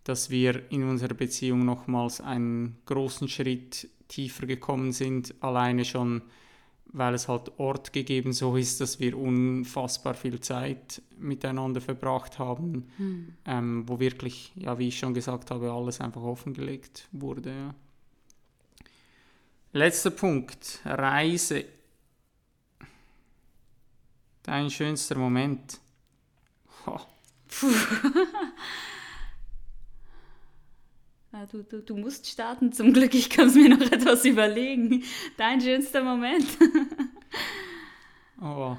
[0.03, 6.23] dass wir in unserer Beziehung nochmals einen großen Schritt tiefer gekommen sind, alleine schon,
[6.95, 12.89] weil es halt Ort gegeben so ist, dass wir unfassbar viel Zeit miteinander verbracht haben,
[12.97, 13.35] hm.
[13.45, 17.51] ähm, wo wirklich, ja, wie ich schon gesagt habe, alles einfach offengelegt wurde.
[17.51, 17.75] Ja.
[19.73, 21.65] Letzter Punkt, Reise.
[24.45, 25.81] Dein schönster Moment.
[26.87, 27.01] Oh.
[31.35, 33.13] Ja, du, du, du musst starten, zum Glück.
[33.13, 35.03] Ich kann es mir noch etwas überlegen.
[35.37, 36.47] Dein schönster Moment.
[38.41, 38.77] oh.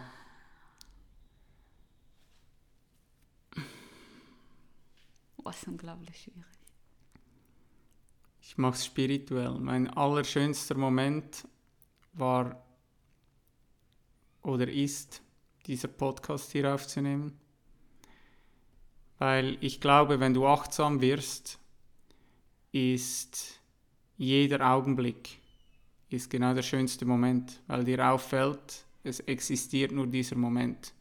[5.44, 6.46] Oh, ist unglaublich schwierig.
[8.40, 9.60] Ich mache es spirituell.
[9.60, 11.46] Mein allerschönster Moment
[12.14, 12.66] war
[14.44, 15.22] oder ist,
[15.66, 17.38] dieser Podcast hier aufzunehmen.
[19.18, 21.60] Weil ich glaube, wenn du achtsam wirst,
[22.76, 23.62] ist
[24.18, 25.40] jeder Augenblick
[26.10, 30.94] ist genau der schönste Moment, weil dir auffällt, es existiert nur dieser Moment.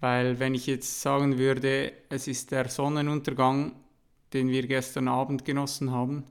[0.00, 3.74] Weil wenn ich jetzt sagen würde, es ist der Sonnenuntergang,
[4.34, 6.24] den wir gestern Abend genossen haben,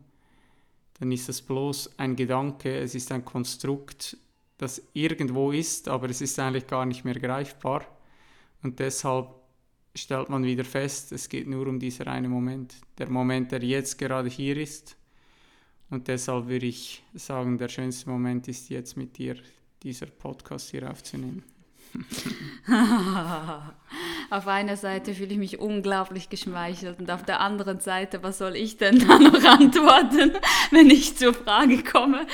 [0.99, 4.17] dann ist das bloß ein Gedanke, es ist ein Konstrukt,
[4.57, 7.85] das irgendwo ist, aber es ist eigentlich gar nicht mehr greifbar.
[8.61, 9.40] Und deshalb
[9.95, 12.75] stellt man wieder fest, es geht nur um diesen einen Moment.
[12.97, 14.95] Der Moment, der jetzt gerade hier ist.
[15.89, 19.35] Und deshalb würde ich sagen, der schönste Moment ist jetzt mit dir,
[19.83, 21.43] dieser Podcast hier aufzunehmen.
[24.29, 28.55] auf einer Seite fühle ich mich unglaublich geschmeichelt und auf der anderen Seite, was soll
[28.55, 30.31] ich denn da noch antworten,
[30.71, 32.25] wenn ich zur Frage komme?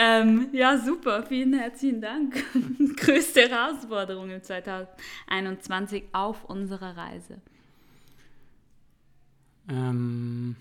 [0.00, 2.36] Ähm, ja, super, vielen herzlichen Dank.
[2.98, 7.40] Größte Herausforderung im 2021 auf unserer Reise.
[9.68, 10.54] Ähm,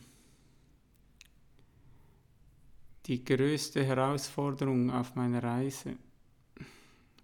[3.06, 5.98] die größte Herausforderung auf meiner Reise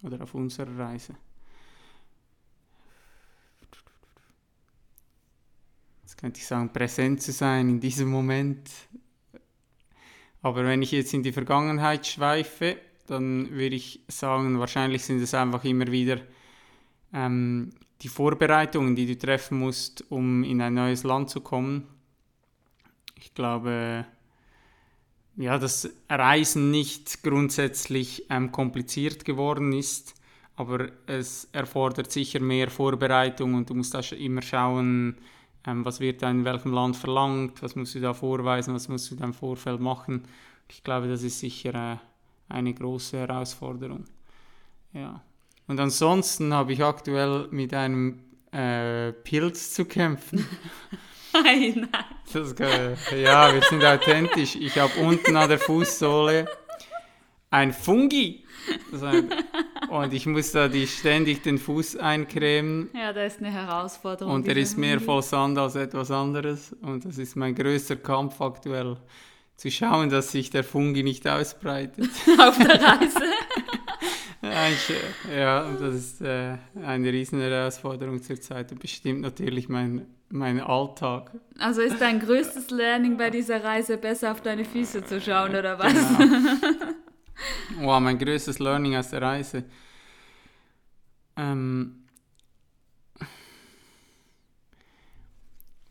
[0.03, 1.15] oder auf unserer Reise.
[6.03, 8.69] Jetzt könnte ich sagen, präsent zu sein in diesem Moment.
[10.43, 12.77] Aber wenn ich jetzt in die Vergangenheit schweife,
[13.07, 16.19] dann würde ich sagen, wahrscheinlich sind es einfach immer wieder
[17.13, 17.71] ähm,
[18.01, 21.87] die Vorbereitungen, die du treffen musst, um in ein neues Land zu kommen.
[23.15, 24.05] Ich glaube,
[25.37, 30.13] ja, dass Reisen nicht grundsätzlich ähm, kompliziert geworden ist,
[30.57, 35.17] aber es erfordert sicher mehr Vorbereitung und du musst da immer schauen,
[35.65, 39.09] ähm, was wird da in welchem Land verlangt, was musst du da vorweisen, was musst
[39.11, 40.23] du da im Vorfeld machen.
[40.69, 41.97] Ich glaube, das ist sicher äh,
[42.53, 44.05] eine große Herausforderung.
[44.93, 45.21] Ja.
[45.67, 48.19] Und ansonsten habe ich aktuell mit einem
[48.51, 50.45] äh, Pilz zu kämpfen.
[51.33, 52.05] Nein, nein.
[52.31, 52.53] Das,
[53.11, 54.55] ja, wir sind authentisch.
[54.55, 56.47] Ich habe unten an der Fußsohle
[57.49, 58.45] ein Fungi.
[59.89, 62.89] Und ich muss da die ständig den Fuß eincremen.
[62.93, 64.33] Ja, das ist eine Herausforderung.
[64.33, 66.75] Und er ist mehr voll Sand als etwas anderes.
[66.81, 68.97] Und das ist mein größter Kampf aktuell.
[69.55, 72.09] Zu schauen, dass sich der Fungi nicht ausbreitet.
[72.39, 73.23] Auf der Reise.
[75.37, 81.31] ja, das ist äh, eine riesen Herausforderung zurzeit und bestimmt natürlich mein mein Alltag.
[81.59, 85.77] Also ist dein größtes Learning bei dieser Reise besser auf deine Füße zu schauen oder
[85.77, 85.93] was?
[85.93, 86.47] Genau.
[87.79, 89.63] Wow, mein größtes Learning aus der Reise.
[91.35, 92.03] Ähm,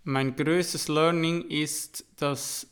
[0.04, 2.66] mein größtes Learning ist, dass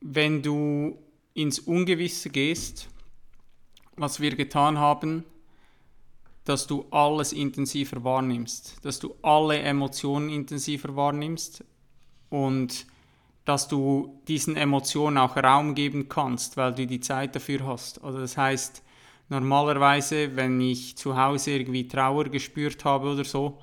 [0.00, 0.98] wenn du
[1.34, 2.88] ins Ungewisse gehst,
[3.96, 5.24] was wir getan haben,
[6.44, 11.64] dass du alles intensiver wahrnimmst, dass du alle Emotionen intensiver wahrnimmst
[12.30, 12.86] und
[13.44, 18.02] dass du diesen Emotionen auch Raum geben kannst, weil du die Zeit dafür hast.
[18.04, 18.82] Also das heißt,
[19.28, 23.58] normalerweise, wenn ich zu Hause irgendwie Trauer gespürt habe oder so,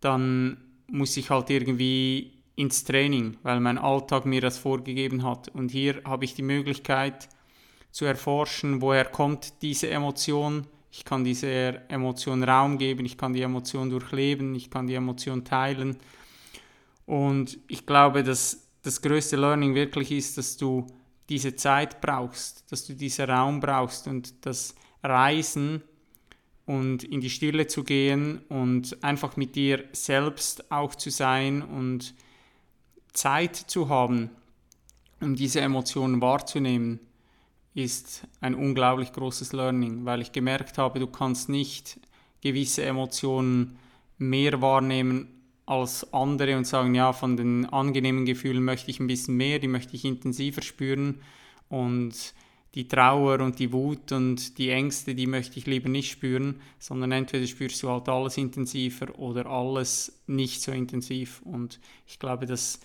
[0.00, 0.56] dann
[0.88, 5.48] muss ich halt irgendwie ins Training, weil mein Alltag mir das vorgegeben hat.
[5.48, 7.28] Und hier habe ich die Möglichkeit,
[7.92, 10.66] zu erforschen, woher kommt diese Emotion.
[10.92, 15.44] Ich kann dieser Emotion Raum geben, ich kann die Emotion durchleben, ich kann die Emotion
[15.44, 15.96] teilen.
[17.06, 20.86] Und ich glaube, dass das größte Learning wirklich ist, dass du
[21.28, 25.82] diese Zeit brauchst, dass du diesen Raum brauchst und das Reisen
[26.66, 32.14] und in die Stille zu gehen und einfach mit dir selbst auch zu sein und
[33.12, 34.30] Zeit zu haben,
[35.20, 37.00] um diese Emotionen wahrzunehmen,
[37.74, 42.00] ist ein unglaublich großes Learning, weil ich gemerkt habe, du kannst nicht
[42.40, 43.78] gewisse Emotionen
[44.18, 45.39] mehr wahrnehmen
[45.70, 49.68] als andere und sagen, ja, von den angenehmen Gefühlen möchte ich ein bisschen mehr, die
[49.68, 51.20] möchte ich intensiver spüren
[51.68, 52.34] und
[52.74, 57.12] die Trauer und die Wut und die Ängste, die möchte ich lieber nicht spüren, sondern
[57.12, 61.40] entweder spürst du halt alles intensiver oder alles nicht so intensiv.
[61.42, 62.80] Und ich glaube, dass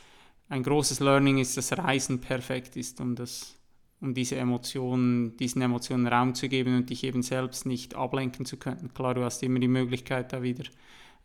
[0.50, 3.56] ein großes Learning ist, dass Reisen perfekt ist, um, das,
[4.00, 8.58] um diese Emotionen, diesen Emotionen Raum zu geben und dich eben selbst nicht ablenken zu
[8.58, 8.92] können.
[8.94, 10.66] Klar, du hast immer die Möglichkeit, da wieder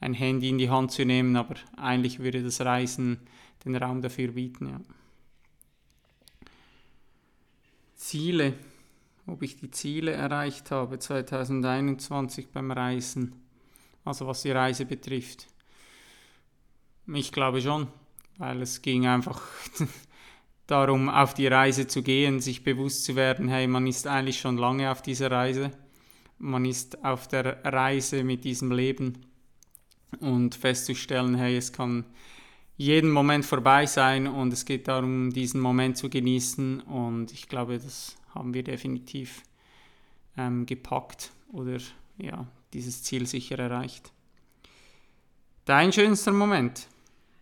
[0.01, 3.21] ein Handy in die Hand zu nehmen, aber eigentlich würde das Reisen
[3.65, 4.69] den Raum dafür bieten.
[4.69, 4.81] Ja.
[7.95, 8.55] Ziele,
[9.27, 13.35] ob ich die Ziele erreicht habe 2021 beim Reisen,
[14.05, 15.47] also was die Reise betrifft.
[17.07, 17.89] Ich glaube schon,
[18.39, 19.43] weil es ging einfach
[20.67, 24.57] darum, auf die Reise zu gehen, sich bewusst zu werden, hey, man ist eigentlich schon
[24.57, 25.71] lange auf dieser Reise,
[26.39, 29.30] man ist auf der Reise mit diesem Leben
[30.19, 32.05] und festzustellen, hey, es kann
[32.77, 37.79] jeden Moment vorbei sein und es geht darum, diesen Moment zu genießen und ich glaube,
[37.79, 39.43] das haben wir definitiv
[40.37, 41.79] ähm, gepackt oder
[42.17, 44.13] ja, dieses Ziel sicher erreicht.
[45.65, 46.87] Dein schönster Moment?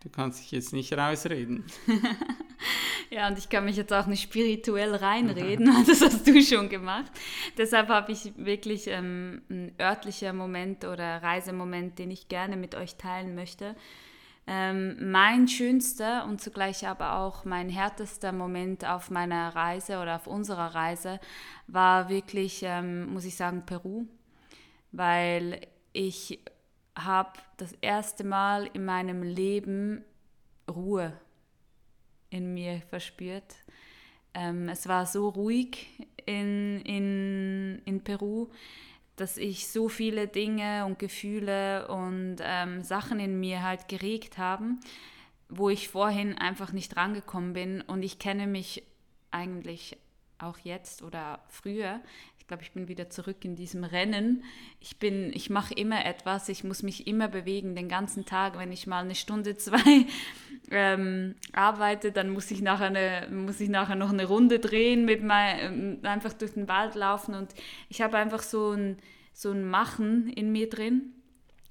[0.01, 1.65] Du kannst dich jetzt nicht rausreden.
[3.09, 7.11] ja, und ich kann mich jetzt auch nicht spirituell reinreden, das hast du schon gemacht.
[7.57, 12.95] Deshalb habe ich wirklich ähm, einen örtlicher Moment oder Reisemoment, den ich gerne mit euch
[12.95, 13.75] teilen möchte.
[14.47, 20.25] Ähm, mein schönster und zugleich aber auch mein härtester Moment auf meiner Reise oder auf
[20.25, 21.19] unserer Reise
[21.67, 24.07] war wirklich, ähm, muss ich sagen, Peru,
[24.91, 25.61] weil
[25.93, 26.39] ich
[27.03, 30.03] habe das erste Mal in meinem Leben
[30.69, 31.13] Ruhe
[32.29, 33.55] in mir verspürt.
[34.33, 35.87] Ähm, es war so ruhig
[36.25, 38.49] in, in, in Peru
[39.19, 44.79] dass ich so viele Dinge und Gefühle und ähm, Sachen in mir halt geregt haben,
[45.49, 47.81] wo ich vorhin einfach nicht rangekommen bin.
[47.81, 48.83] Und ich kenne mich
[49.31, 49.97] eigentlich
[50.37, 51.99] auch jetzt oder früher.
[52.49, 54.43] Ich glaube, ich bin wieder zurück in diesem Rennen.
[54.79, 58.57] Ich bin, ich mache immer etwas, ich muss mich immer bewegen, den ganzen Tag.
[58.57, 60.07] Wenn ich mal eine Stunde, zwei
[60.71, 65.23] ähm, arbeite, dann muss ich, nachher eine, muss ich nachher noch eine Runde drehen, mit
[65.23, 67.35] mein, einfach durch den Wald laufen.
[67.35, 67.53] Und
[67.87, 68.97] ich habe einfach so ein,
[69.31, 71.13] so ein Machen in mir drin,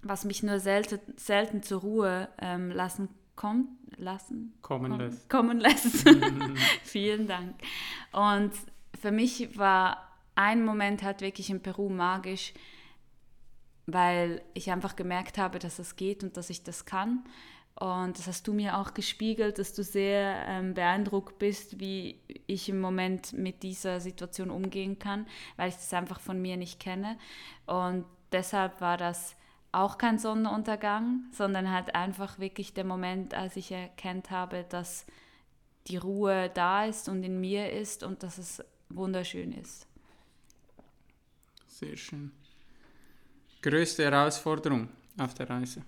[0.03, 3.67] was mich nur selten, selten zur Ruhe ähm, lassen kommt,
[3.97, 5.29] lassen kommen lässt.
[5.29, 6.09] Kommen lässt.
[6.85, 7.57] Vielen Dank.
[8.13, 8.53] Und
[9.01, 10.08] für mich war
[10.39, 12.55] ein Moment halt wirklich in Peru magisch,
[13.87, 17.25] weil ich einfach gemerkt habe, dass es geht und dass ich das kann.
[17.75, 22.69] Und das hast du mir auch gespiegelt, dass du sehr ähm, beeindruckt bist, wie ich
[22.69, 25.27] im Moment mit dieser Situation umgehen kann,
[25.57, 27.19] weil ich das einfach von mir nicht kenne.
[27.67, 29.35] Und deshalb war das
[29.73, 35.05] auch kein Sonnenuntergang, sondern halt einfach wirklich der Moment, als ich erkannt habe, dass
[35.89, 39.88] die Ruhe da ist und in mir ist und dass es wunderschön ist.
[41.79, 42.33] Sehr schön.
[43.63, 45.85] Größte Herausforderung auf der Reise?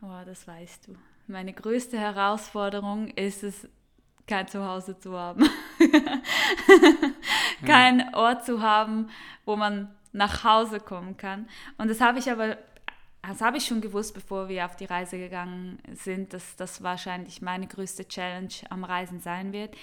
[0.00, 0.94] Oh, das weißt du.
[1.26, 3.68] Meine größte Herausforderung ist es,
[4.28, 5.50] kein Zuhause zu haben.
[7.66, 9.10] kein Ort zu haben,
[9.44, 11.48] wo man nach Hause kommen kann.
[11.76, 12.56] Und das habe ich aber,
[13.22, 17.42] das habe ich schon gewusst, bevor wir auf die Reise gegangen sind, dass das wahrscheinlich
[17.42, 19.74] meine größte Challenge am Reisen sein wird.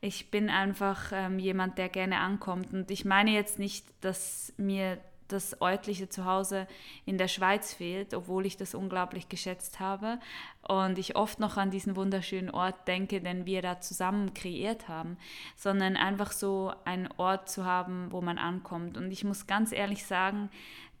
[0.00, 2.72] Ich bin einfach ähm, jemand, der gerne ankommt.
[2.72, 4.98] Und ich meine jetzt nicht, dass mir
[5.32, 6.66] das örtliche Zuhause
[7.06, 10.18] in der Schweiz fehlt, obwohl ich das unglaublich geschätzt habe
[10.66, 15.16] und ich oft noch an diesen wunderschönen Ort denke, den wir da zusammen kreiert haben,
[15.56, 18.96] sondern einfach so einen Ort zu haben, wo man ankommt.
[18.96, 20.50] Und ich muss ganz ehrlich sagen,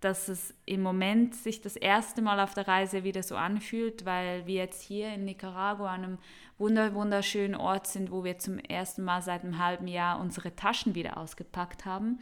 [0.00, 4.46] dass es im Moment sich das erste Mal auf der Reise wieder so anfühlt, weil
[4.46, 6.18] wir jetzt hier in Nicaragua an einem
[6.58, 11.16] wunderschönen Ort sind, wo wir zum ersten Mal seit einem halben Jahr unsere Taschen wieder
[11.16, 12.18] ausgepackt haben.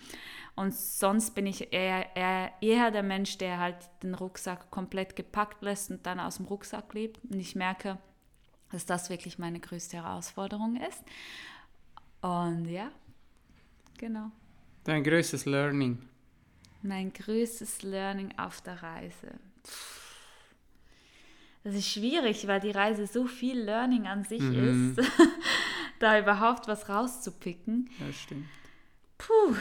[0.55, 5.62] Und sonst bin ich eher, eher, eher der Mensch, der halt den Rucksack komplett gepackt
[5.62, 7.20] lässt und dann aus dem Rucksack lebt.
[7.24, 7.99] Und ich merke,
[8.70, 11.03] dass das wirklich meine größte Herausforderung ist.
[12.20, 12.91] Und ja.
[13.99, 14.31] genau.
[14.85, 16.07] Dein größtes Learning.
[16.83, 19.33] Mein größtes Learning auf der Reise.
[21.64, 24.97] Das ist schwierig, weil die Reise so viel Learning an sich Mhm.
[24.97, 25.09] ist,
[25.99, 27.91] da überhaupt was rauszupicken.
[28.01, 28.47] Ja, stimmt.
[29.18, 29.57] Puh.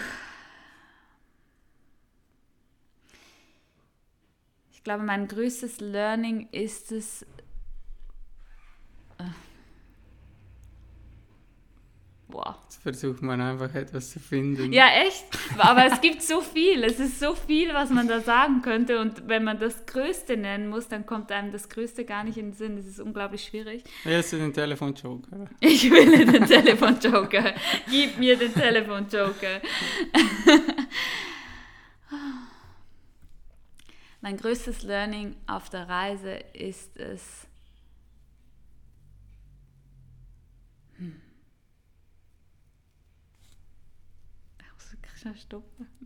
[4.72, 7.26] Ich glaube, mein größtes Learning ist es.
[12.30, 12.58] Boah.
[12.66, 14.74] Jetzt versucht man einfach etwas zu finden.
[14.74, 15.26] Ja, echt.
[15.58, 16.84] Aber es gibt so viel.
[16.84, 19.00] Es ist so viel, was man da sagen könnte.
[19.00, 22.48] Und wenn man das Größte nennen muss, dann kommt einem das Größte gar nicht in
[22.48, 22.76] den Sinn.
[22.76, 23.86] Das ist unglaublich schwierig.
[24.04, 25.48] Willst du den Telefonjoker?
[25.62, 27.54] Ich will den Telefonjoker.
[27.90, 29.62] Gib mir den Telefonjoker.
[34.22, 37.48] mein größtes Learning auf der Reise ist es.
[40.98, 41.22] Hm.
[44.60, 45.88] Ich muss schnell stoppen.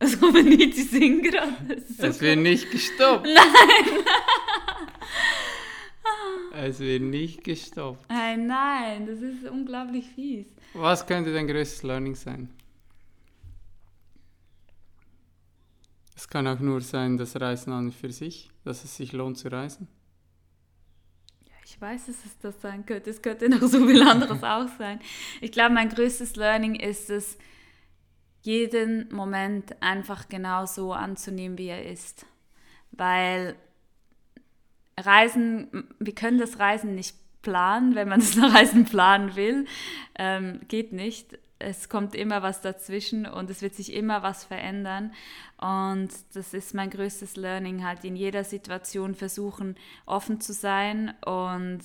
[0.00, 1.82] Es kommen nicht die singen gerade.
[1.88, 3.26] So Es wird nicht gestoppt.
[3.26, 4.04] Nein!
[6.54, 8.08] Es wird nicht gestoppt.
[8.08, 10.46] Nein, nein, das ist unglaublich fies.
[10.72, 12.48] Was könnte dein größtes Learning sein?
[16.14, 19.48] Es kann auch nur sein, das Reisen an für sich, dass es sich lohnt zu
[19.48, 19.88] reisen.
[21.64, 23.10] Ich weiß, dass es das sein könnte.
[23.10, 25.00] Es könnte noch so viel anderes auch sein.
[25.40, 27.38] Ich glaube, mein größtes Learning ist es,
[28.42, 32.26] jeden Moment einfach genau so anzunehmen, wie er ist.
[32.92, 33.56] Weil
[34.98, 39.66] Reisen, wir können das Reisen nicht planen, wenn man das Reisen planen will.
[40.18, 41.38] Ähm, geht nicht.
[41.58, 45.12] Es kommt immer was dazwischen und es wird sich immer was verändern.
[45.60, 51.80] Und das ist mein größtes Learning, halt in jeder Situation versuchen, offen zu sein und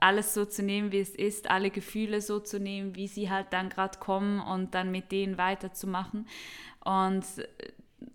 [0.00, 3.46] alles so zu nehmen, wie es ist, alle Gefühle so zu nehmen, wie sie halt
[3.50, 6.26] dann gerade kommen und dann mit denen weiterzumachen.
[6.84, 7.24] Und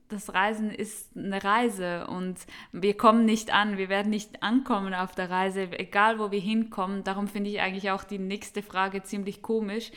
[0.10, 2.38] das Reisen ist eine Reise und
[2.72, 7.04] wir kommen nicht an, wir werden nicht ankommen auf der Reise, egal wo wir hinkommen.
[7.04, 9.92] Darum finde ich eigentlich auch die nächste Frage ziemlich komisch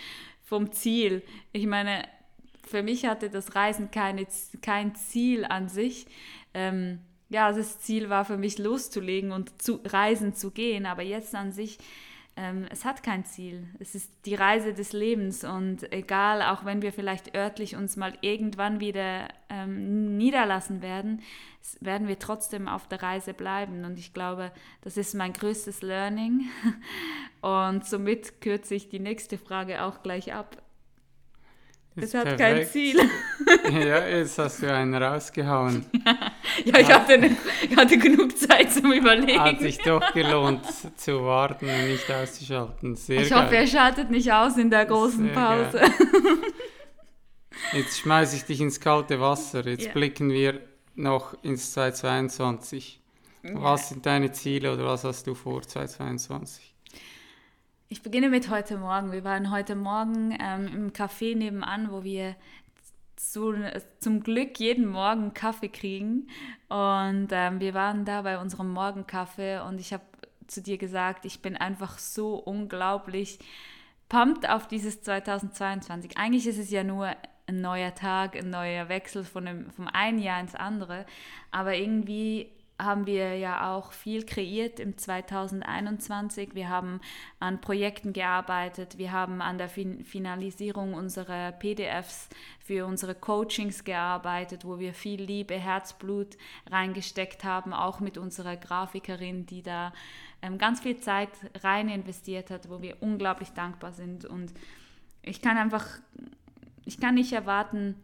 [0.51, 1.23] vom Ziel.
[1.53, 2.03] Ich meine,
[2.69, 4.27] für mich hatte das Reisen keine,
[4.61, 6.07] kein Ziel an sich.
[6.55, 6.99] Ähm,
[7.29, 11.53] ja, das Ziel war für mich loszulegen und zu reisen zu gehen, aber jetzt an
[11.53, 11.79] sich,
[12.41, 13.69] ähm, es hat kein Ziel.
[13.81, 18.17] Es ist die Reise des Lebens und egal, auch wenn wir vielleicht örtlich uns mal
[18.23, 21.21] irgendwann wieder ähm, niederlassen werden,
[21.81, 26.49] werden wir trotzdem auf der Reise bleiben und ich glaube, das ist mein größtes Learning
[27.43, 30.63] und somit kürze ich die nächste Frage auch gleich ab.
[31.97, 32.73] Es Ist hat kein perfekt.
[32.73, 33.01] Ziel.
[33.73, 35.85] ja, jetzt hast du einen rausgehauen.
[36.65, 39.41] Ja, ich hatte, ne, ich hatte genug Zeit zum Überlegen.
[39.41, 40.61] Hat sich doch gelohnt
[40.97, 42.97] zu warten und nicht auszuschalten.
[42.97, 43.45] Sehr ich geil.
[43.45, 45.81] hoffe, er schaltet nicht aus in der großen Sehr Pause.
[47.73, 49.67] Jetzt schmeiße ich dich ins kalte Wasser.
[49.67, 49.93] Jetzt Ja.
[49.93, 50.61] blicken wir
[50.97, 53.01] noch ins 2022.
[53.43, 56.75] Was sind deine Ziele oder was hast du vor 2022?
[57.93, 59.11] Ich beginne mit heute Morgen.
[59.11, 62.37] Wir waren heute Morgen ähm, im Café nebenan, wo wir
[63.17, 63.53] zu,
[63.99, 66.29] zum Glück jeden Morgen Kaffee kriegen.
[66.69, 70.05] Und ähm, wir waren da bei unserem Morgenkaffee und ich habe
[70.47, 73.41] zu dir gesagt, ich bin einfach so unglaublich
[74.09, 76.17] pumped auf dieses 2022.
[76.17, 77.09] Eigentlich ist es ja nur
[77.49, 81.07] ein neuer Tag, ein neuer Wechsel von dem, vom einen Jahr ins andere.
[81.51, 82.53] Aber irgendwie
[82.85, 86.55] haben wir ja auch viel kreiert im 2021.
[86.55, 87.01] Wir haben
[87.39, 92.29] an Projekten gearbeitet, wir haben an der fin Finalisierung unserer PDFs
[92.61, 96.37] für unsere Coachings gearbeitet, wo wir viel Liebe, Herzblut
[96.71, 99.93] reingesteckt haben, auch mit unserer Grafikerin, die da
[100.43, 101.31] ähm, ganz viel Zeit
[101.63, 104.25] rein investiert hat, wo wir unglaublich dankbar sind.
[104.25, 104.53] Und
[105.23, 105.87] ich kann einfach,
[106.85, 107.97] ich kann nicht erwarten,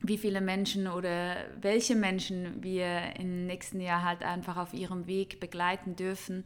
[0.00, 5.40] wie viele Menschen oder welche Menschen wir im nächsten Jahr halt einfach auf ihrem Weg
[5.40, 6.44] begleiten dürfen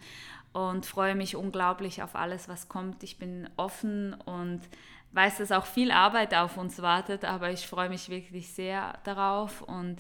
[0.53, 3.03] und freue mich unglaublich auf alles, was kommt.
[3.03, 4.61] Ich bin offen und
[5.13, 9.63] weiß, dass auch viel Arbeit auf uns wartet, aber ich freue mich wirklich sehr darauf
[9.63, 9.97] und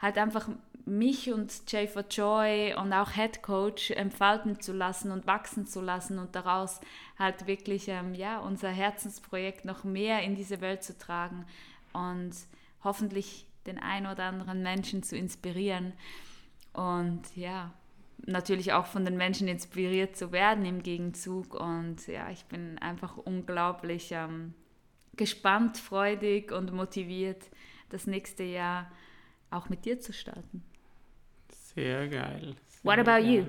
[0.00, 0.48] halt einfach
[0.86, 5.80] mich und Jay for Joy und auch Head Coach entfalten zu lassen und wachsen zu
[5.80, 6.80] lassen und daraus
[7.18, 11.46] halt wirklich ähm, ja, unser Herzensprojekt noch mehr in diese Welt zu tragen
[11.94, 12.34] und
[12.82, 15.94] hoffentlich den ein oder anderen Menschen zu inspirieren
[16.74, 17.72] und ja,
[18.26, 23.16] natürlich auch von den Menschen inspiriert zu werden im Gegenzug und ja, ich bin einfach
[23.16, 24.54] unglaublich ähm,
[25.16, 27.48] gespannt, freudig und motiviert,
[27.90, 28.90] das nächste Jahr
[29.50, 30.64] auch mit dir zu starten.
[31.74, 32.56] Sehr geil.
[32.68, 33.46] Sehr What about you?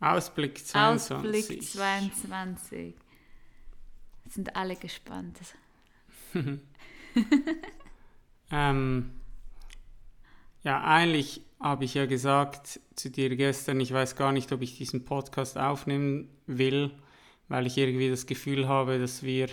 [0.00, 1.16] Ausblick 22.
[1.16, 2.94] Ausblick 22.
[4.32, 5.38] Sind alle gespannt.
[8.50, 9.10] ähm,
[10.62, 14.78] ja, eigentlich habe ich ja gesagt zu dir gestern, ich weiß gar nicht, ob ich
[14.78, 16.92] diesen Podcast aufnehmen will,
[17.48, 19.48] weil ich irgendwie das Gefühl habe, dass wir,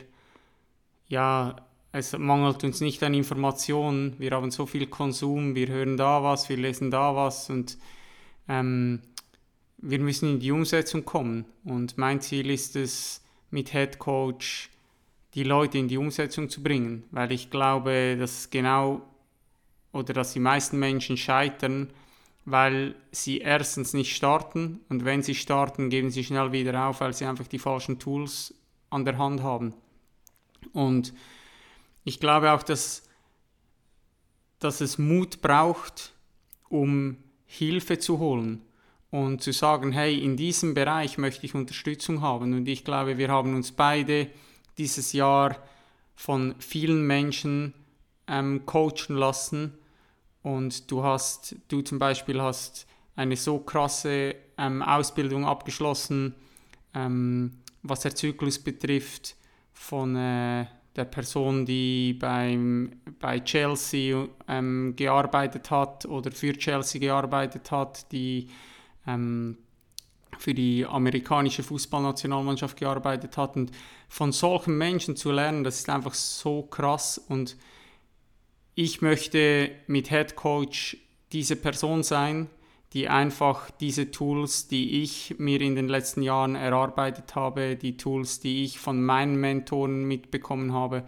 [1.09, 1.57] ja,
[1.91, 6.47] es mangelt uns nicht an Informationen, wir haben so viel Konsum, wir hören da was,
[6.47, 7.77] wir lesen da was und
[8.47, 9.01] ähm,
[9.77, 11.43] wir müssen in die Umsetzung kommen.
[11.65, 14.69] Und mein Ziel ist es, mit Head Coach
[15.33, 19.01] die Leute in die Umsetzung zu bringen, weil ich glaube, dass genau
[19.91, 21.89] oder dass die meisten Menschen scheitern,
[22.45, 27.13] weil sie erstens nicht starten und wenn sie starten, geben sie schnell wieder auf, weil
[27.13, 28.53] sie einfach die falschen Tools
[28.89, 29.73] an der Hand haben.
[30.73, 31.13] Und
[32.03, 33.07] ich glaube auch, dass,
[34.59, 36.13] dass es Mut braucht,
[36.69, 38.61] um Hilfe zu holen
[39.11, 42.53] und zu sagen, hey, in diesem Bereich möchte ich Unterstützung haben.
[42.53, 44.27] Und ich glaube, wir haben uns beide
[44.77, 45.57] dieses Jahr
[46.15, 47.73] von vielen Menschen
[48.27, 49.73] ähm, coachen lassen.
[50.43, 52.85] Und du hast, du zum Beispiel hast
[53.15, 56.35] eine so krasse ähm, Ausbildung abgeschlossen,
[56.93, 59.35] ähm, was der Zyklus betrifft,
[59.73, 67.71] von äh, der Person, die beim, bei Chelsea ähm, gearbeitet hat oder für Chelsea gearbeitet
[67.71, 68.47] hat, die
[69.07, 69.57] ähm,
[70.37, 73.55] für die amerikanische Fußballnationalmannschaft gearbeitet hat.
[73.55, 73.71] Und
[74.07, 77.17] von solchen Menschen zu lernen, das ist einfach so krass.
[77.17, 77.57] Und
[78.75, 80.97] ich möchte mit Head Coach
[81.31, 82.49] diese Person sein,
[82.93, 88.39] die einfach diese Tools, die ich mir in den letzten Jahren erarbeitet habe, die Tools,
[88.39, 91.03] die ich von meinen Mentoren mitbekommen habe,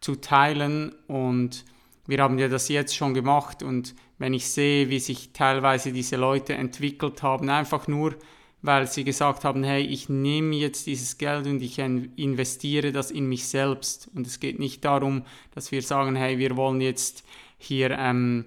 [0.00, 0.94] zu teilen.
[1.06, 1.64] Und
[2.08, 6.16] wir haben ja das jetzt schon gemacht und wenn ich sehe, wie sich teilweise diese
[6.16, 8.16] Leute entwickelt haben, einfach nur,
[8.62, 13.28] weil sie gesagt haben, hey, ich nehme jetzt dieses Geld und ich investiere das in
[13.28, 14.10] mich selbst.
[14.14, 15.22] Und es geht nicht darum,
[15.54, 17.24] dass wir sagen, hey, wir wollen jetzt
[17.58, 18.46] hier ähm,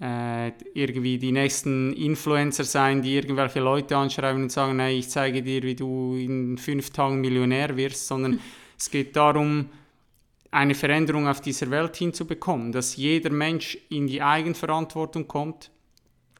[0.00, 5.42] äh, irgendwie die nächsten Influencer sein, die irgendwelche Leute anschreiben und sagen, hey, ich zeige
[5.42, 8.40] dir, wie du in fünf Tagen Millionär wirst, sondern
[8.78, 9.68] es geht darum,
[10.50, 15.70] eine Veränderung auf dieser Welt hinzubekommen, dass jeder Mensch in die Eigenverantwortung kommt.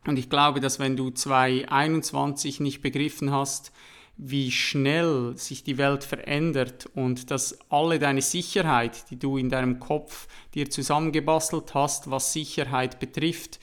[0.07, 3.73] Und ich glaube, dass wenn du 2021 nicht begriffen hast,
[4.17, 9.79] wie schnell sich die Welt verändert und dass alle deine Sicherheit, die du in deinem
[9.79, 13.61] Kopf dir zusammengebastelt hast, was Sicherheit betrifft,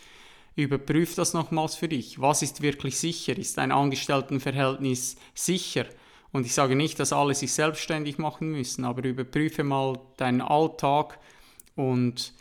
[0.55, 2.19] überprüf das nochmals für dich.
[2.19, 3.37] Was ist wirklich sicher?
[3.37, 5.85] Ist ein Angestelltenverhältnis sicher?
[6.31, 11.19] Und ich sage nicht, dass alle sich selbstständig machen müssen, aber überprüfe mal deinen Alltag
[11.75, 12.33] und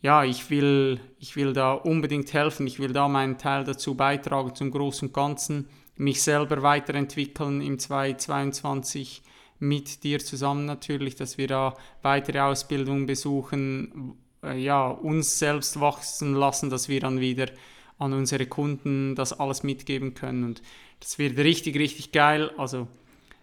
[0.00, 4.54] ja, ich will, ich will da unbedingt helfen, ich will da meinen Teil dazu beitragen
[4.54, 9.22] zum großen und Ganzen, mich selber weiterentwickeln im 2022
[9.58, 14.14] mit dir zusammen natürlich, dass wir da weitere Ausbildungen besuchen,
[14.44, 17.46] äh, ja, uns selbst wachsen lassen, dass wir dann wieder
[17.98, 20.44] an unsere Kunden das alles mitgeben können.
[20.44, 20.62] Und
[21.00, 22.86] das wird richtig, richtig geil, also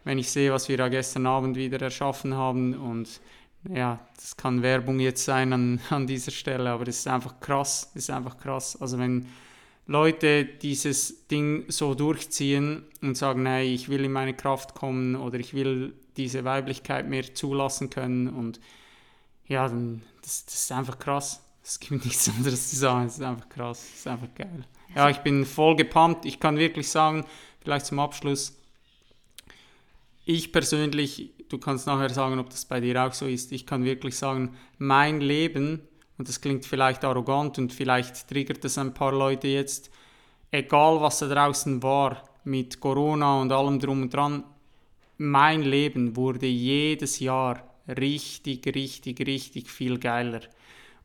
[0.06, 2.74] wenn ich sehe, was wir da gestern Abend wieder erschaffen haben.
[2.76, 3.20] Und
[3.70, 7.91] ja, das kann Werbung jetzt sein an, an dieser Stelle, aber das ist einfach krass.
[7.93, 8.80] Das ist einfach krass.
[8.80, 9.28] Also wenn
[9.88, 15.39] Leute dieses Ding so durchziehen und sagen, hey, ich will in meine Kraft kommen oder
[15.39, 18.60] ich will diese Weiblichkeit mehr zulassen können und
[19.47, 21.43] ja, dann das, das ist einfach krass.
[21.64, 23.08] Es gibt nichts anderes zu sagen.
[23.08, 23.84] Es ist einfach krass.
[23.93, 24.66] Es ist einfach geil.
[24.95, 26.26] Ja, ich bin voll gepumpt.
[26.26, 27.26] Ich kann wirklich sagen,
[27.62, 28.58] vielleicht zum Abschluss,
[30.26, 33.86] ich persönlich, du kannst nachher sagen, ob das bei dir auch so ist, ich kann
[33.86, 35.82] wirklich sagen, mein Leben,
[36.17, 39.91] und das klingt vielleicht arrogant und vielleicht triggert das ein paar Leute jetzt,
[40.51, 44.43] egal was da draußen war, mit Corona und allem drum und dran,
[45.17, 50.41] mein Leben wurde jedes Jahr richtig, richtig, richtig viel geiler.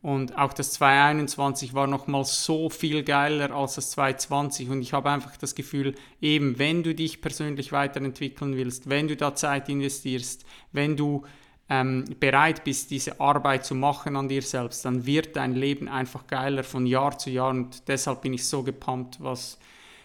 [0.03, 4.71] Und auch das 2021 war nochmal so viel geiler als das 2020.
[4.71, 9.17] Und ich habe einfach das Gefühl, eben wenn du dich persönlich weiterentwickeln willst, wenn du
[9.17, 11.25] da Zeit investierst, wenn du
[11.69, 16.27] ähm, bereit bist, diese Arbeit zu machen an dir selbst, dann wird dein Leben einfach
[16.27, 17.51] geiler von Jahr zu Jahr.
[17.51, 19.59] Und deshalb bin ich so gepumpt, was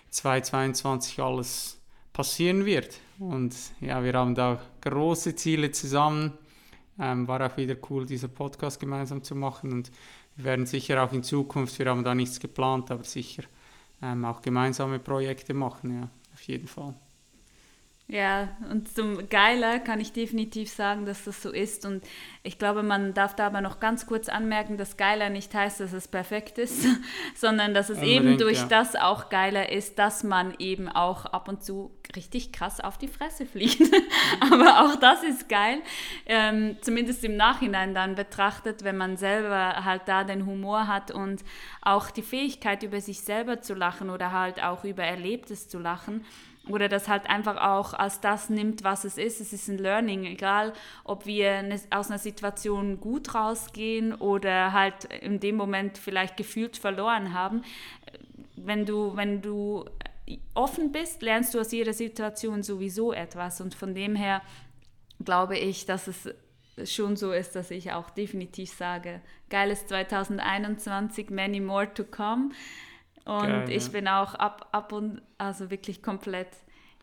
[0.09, 1.79] 2022 alles
[2.11, 2.99] passieren wird.
[3.17, 6.33] Und ja, wir haben da große Ziele zusammen
[6.99, 9.91] ähm, war auch wieder cool, diesen Podcast gemeinsam zu machen und
[10.35, 13.43] wir werden sicher auch in Zukunft, wir haben da nichts geplant, aber sicher
[14.01, 16.95] ähm, auch gemeinsame Projekte machen, ja, auf jeden Fall.
[18.07, 21.87] Ja, und zum Geiler kann ich definitiv sagen, dass das so ist.
[21.87, 22.03] Und
[22.43, 25.91] ich glaube, man darf da aber noch ganz kurz anmerken, dass Geiler nicht heißt, dass
[25.91, 26.85] es perfekt ist,
[27.35, 28.67] sondern dass es Unbedingt, eben durch ja.
[28.67, 33.07] das auch geiler ist, dass man eben auch ab und zu richtig krass auf die
[33.07, 33.81] Fresse fliegt.
[34.39, 35.79] aber auch das ist geil,
[36.27, 41.43] ähm, zumindest im Nachhinein dann betrachtet, wenn man selber halt da den Humor hat und
[41.81, 46.23] auch die Fähigkeit, über sich selber zu lachen oder halt auch über Erlebtes zu lachen
[46.69, 49.39] oder das halt einfach auch als das nimmt, was es ist.
[49.39, 55.05] Es ist ein Learning, egal ob wir eine, aus einer Situation gut rausgehen oder halt
[55.05, 57.61] in dem Moment vielleicht gefühlt verloren haben.
[58.55, 59.85] Wenn du, wenn du
[60.53, 64.41] offen bist, lernst du aus jeder Situation sowieso etwas und von dem her
[65.23, 66.33] glaube ich, dass es
[66.83, 72.49] schon so ist, dass ich auch definitiv sage, geiles 2021, many more to come.
[73.25, 73.91] Und Geil, ich ja.
[73.91, 76.49] bin auch ab, ab und also wirklich komplett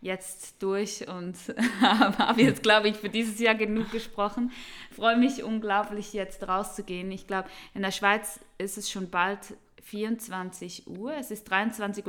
[0.01, 1.37] jetzt durch und
[1.81, 4.51] habe jetzt, glaube ich, für dieses Jahr genug gesprochen.
[4.91, 7.11] Freue mich unglaublich, jetzt rauszugehen.
[7.13, 11.13] Ich glaube, in der Schweiz ist es schon bald 24 Uhr.
[11.15, 12.07] Es ist 23.10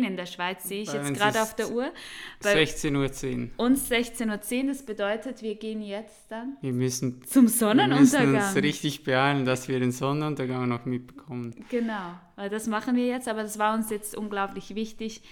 [0.00, 1.92] Uhr in der Schweiz, sehe ich Bei jetzt gerade auf der Uhr.
[2.42, 3.50] Bei 16.10 Uhr.
[3.56, 8.34] uns 16.10 Uhr, das bedeutet, wir gehen jetzt dann Wir müssen, zum wir müssen Sonnenuntergang.
[8.34, 11.54] uns richtig beeilen, dass wir den Sonnenuntergang noch mitbekommen.
[11.68, 15.22] Genau, das machen wir jetzt, aber das war uns jetzt unglaublich wichtig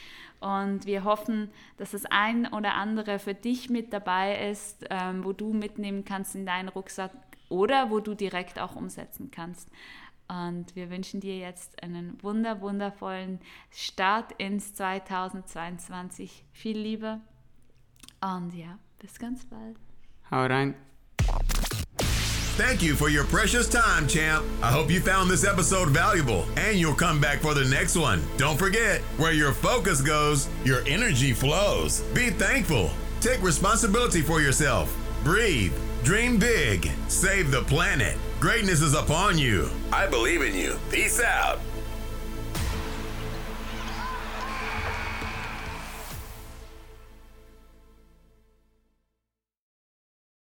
[0.40, 5.32] und wir hoffen, dass das ein oder andere für dich mit dabei ist, ähm, wo
[5.32, 7.12] du mitnehmen kannst in deinen Rucksack
[7.48, 9.70] oder wo du direkt auch umsetzen kannst.
[10.34, 13.38] Und wir wünschen dir jetzt einen wunder, wundervollen
[13.70, 16.44] Start ins 2022.
[16.52, 17.20] Viel Liebe
[18.20, 19.76] und ja, bis ganz bald.
[20.30, 20.74] Hau rein.
[22.56, 24.44] Thank you for your precious time, champ.
[24.62, 28.20] I hope you found this episode valuable and you'll come back for the next one.
[28.36, 32.02] Don't forget, where your focus goes, your energy flows.
[32.14, 32.90] Be thankful.
[33.20, 34.88] Take responsibility for yourself.
[35.24, 35.72] Breathe.
[36.04, 36.90] Dream big.
[37.08, 38.18] Save the planet.
[38.38, 39.70] Greatness is upon you.
[39.90, 40.76] I believe in you.
[40.90, 41.60] Peace out.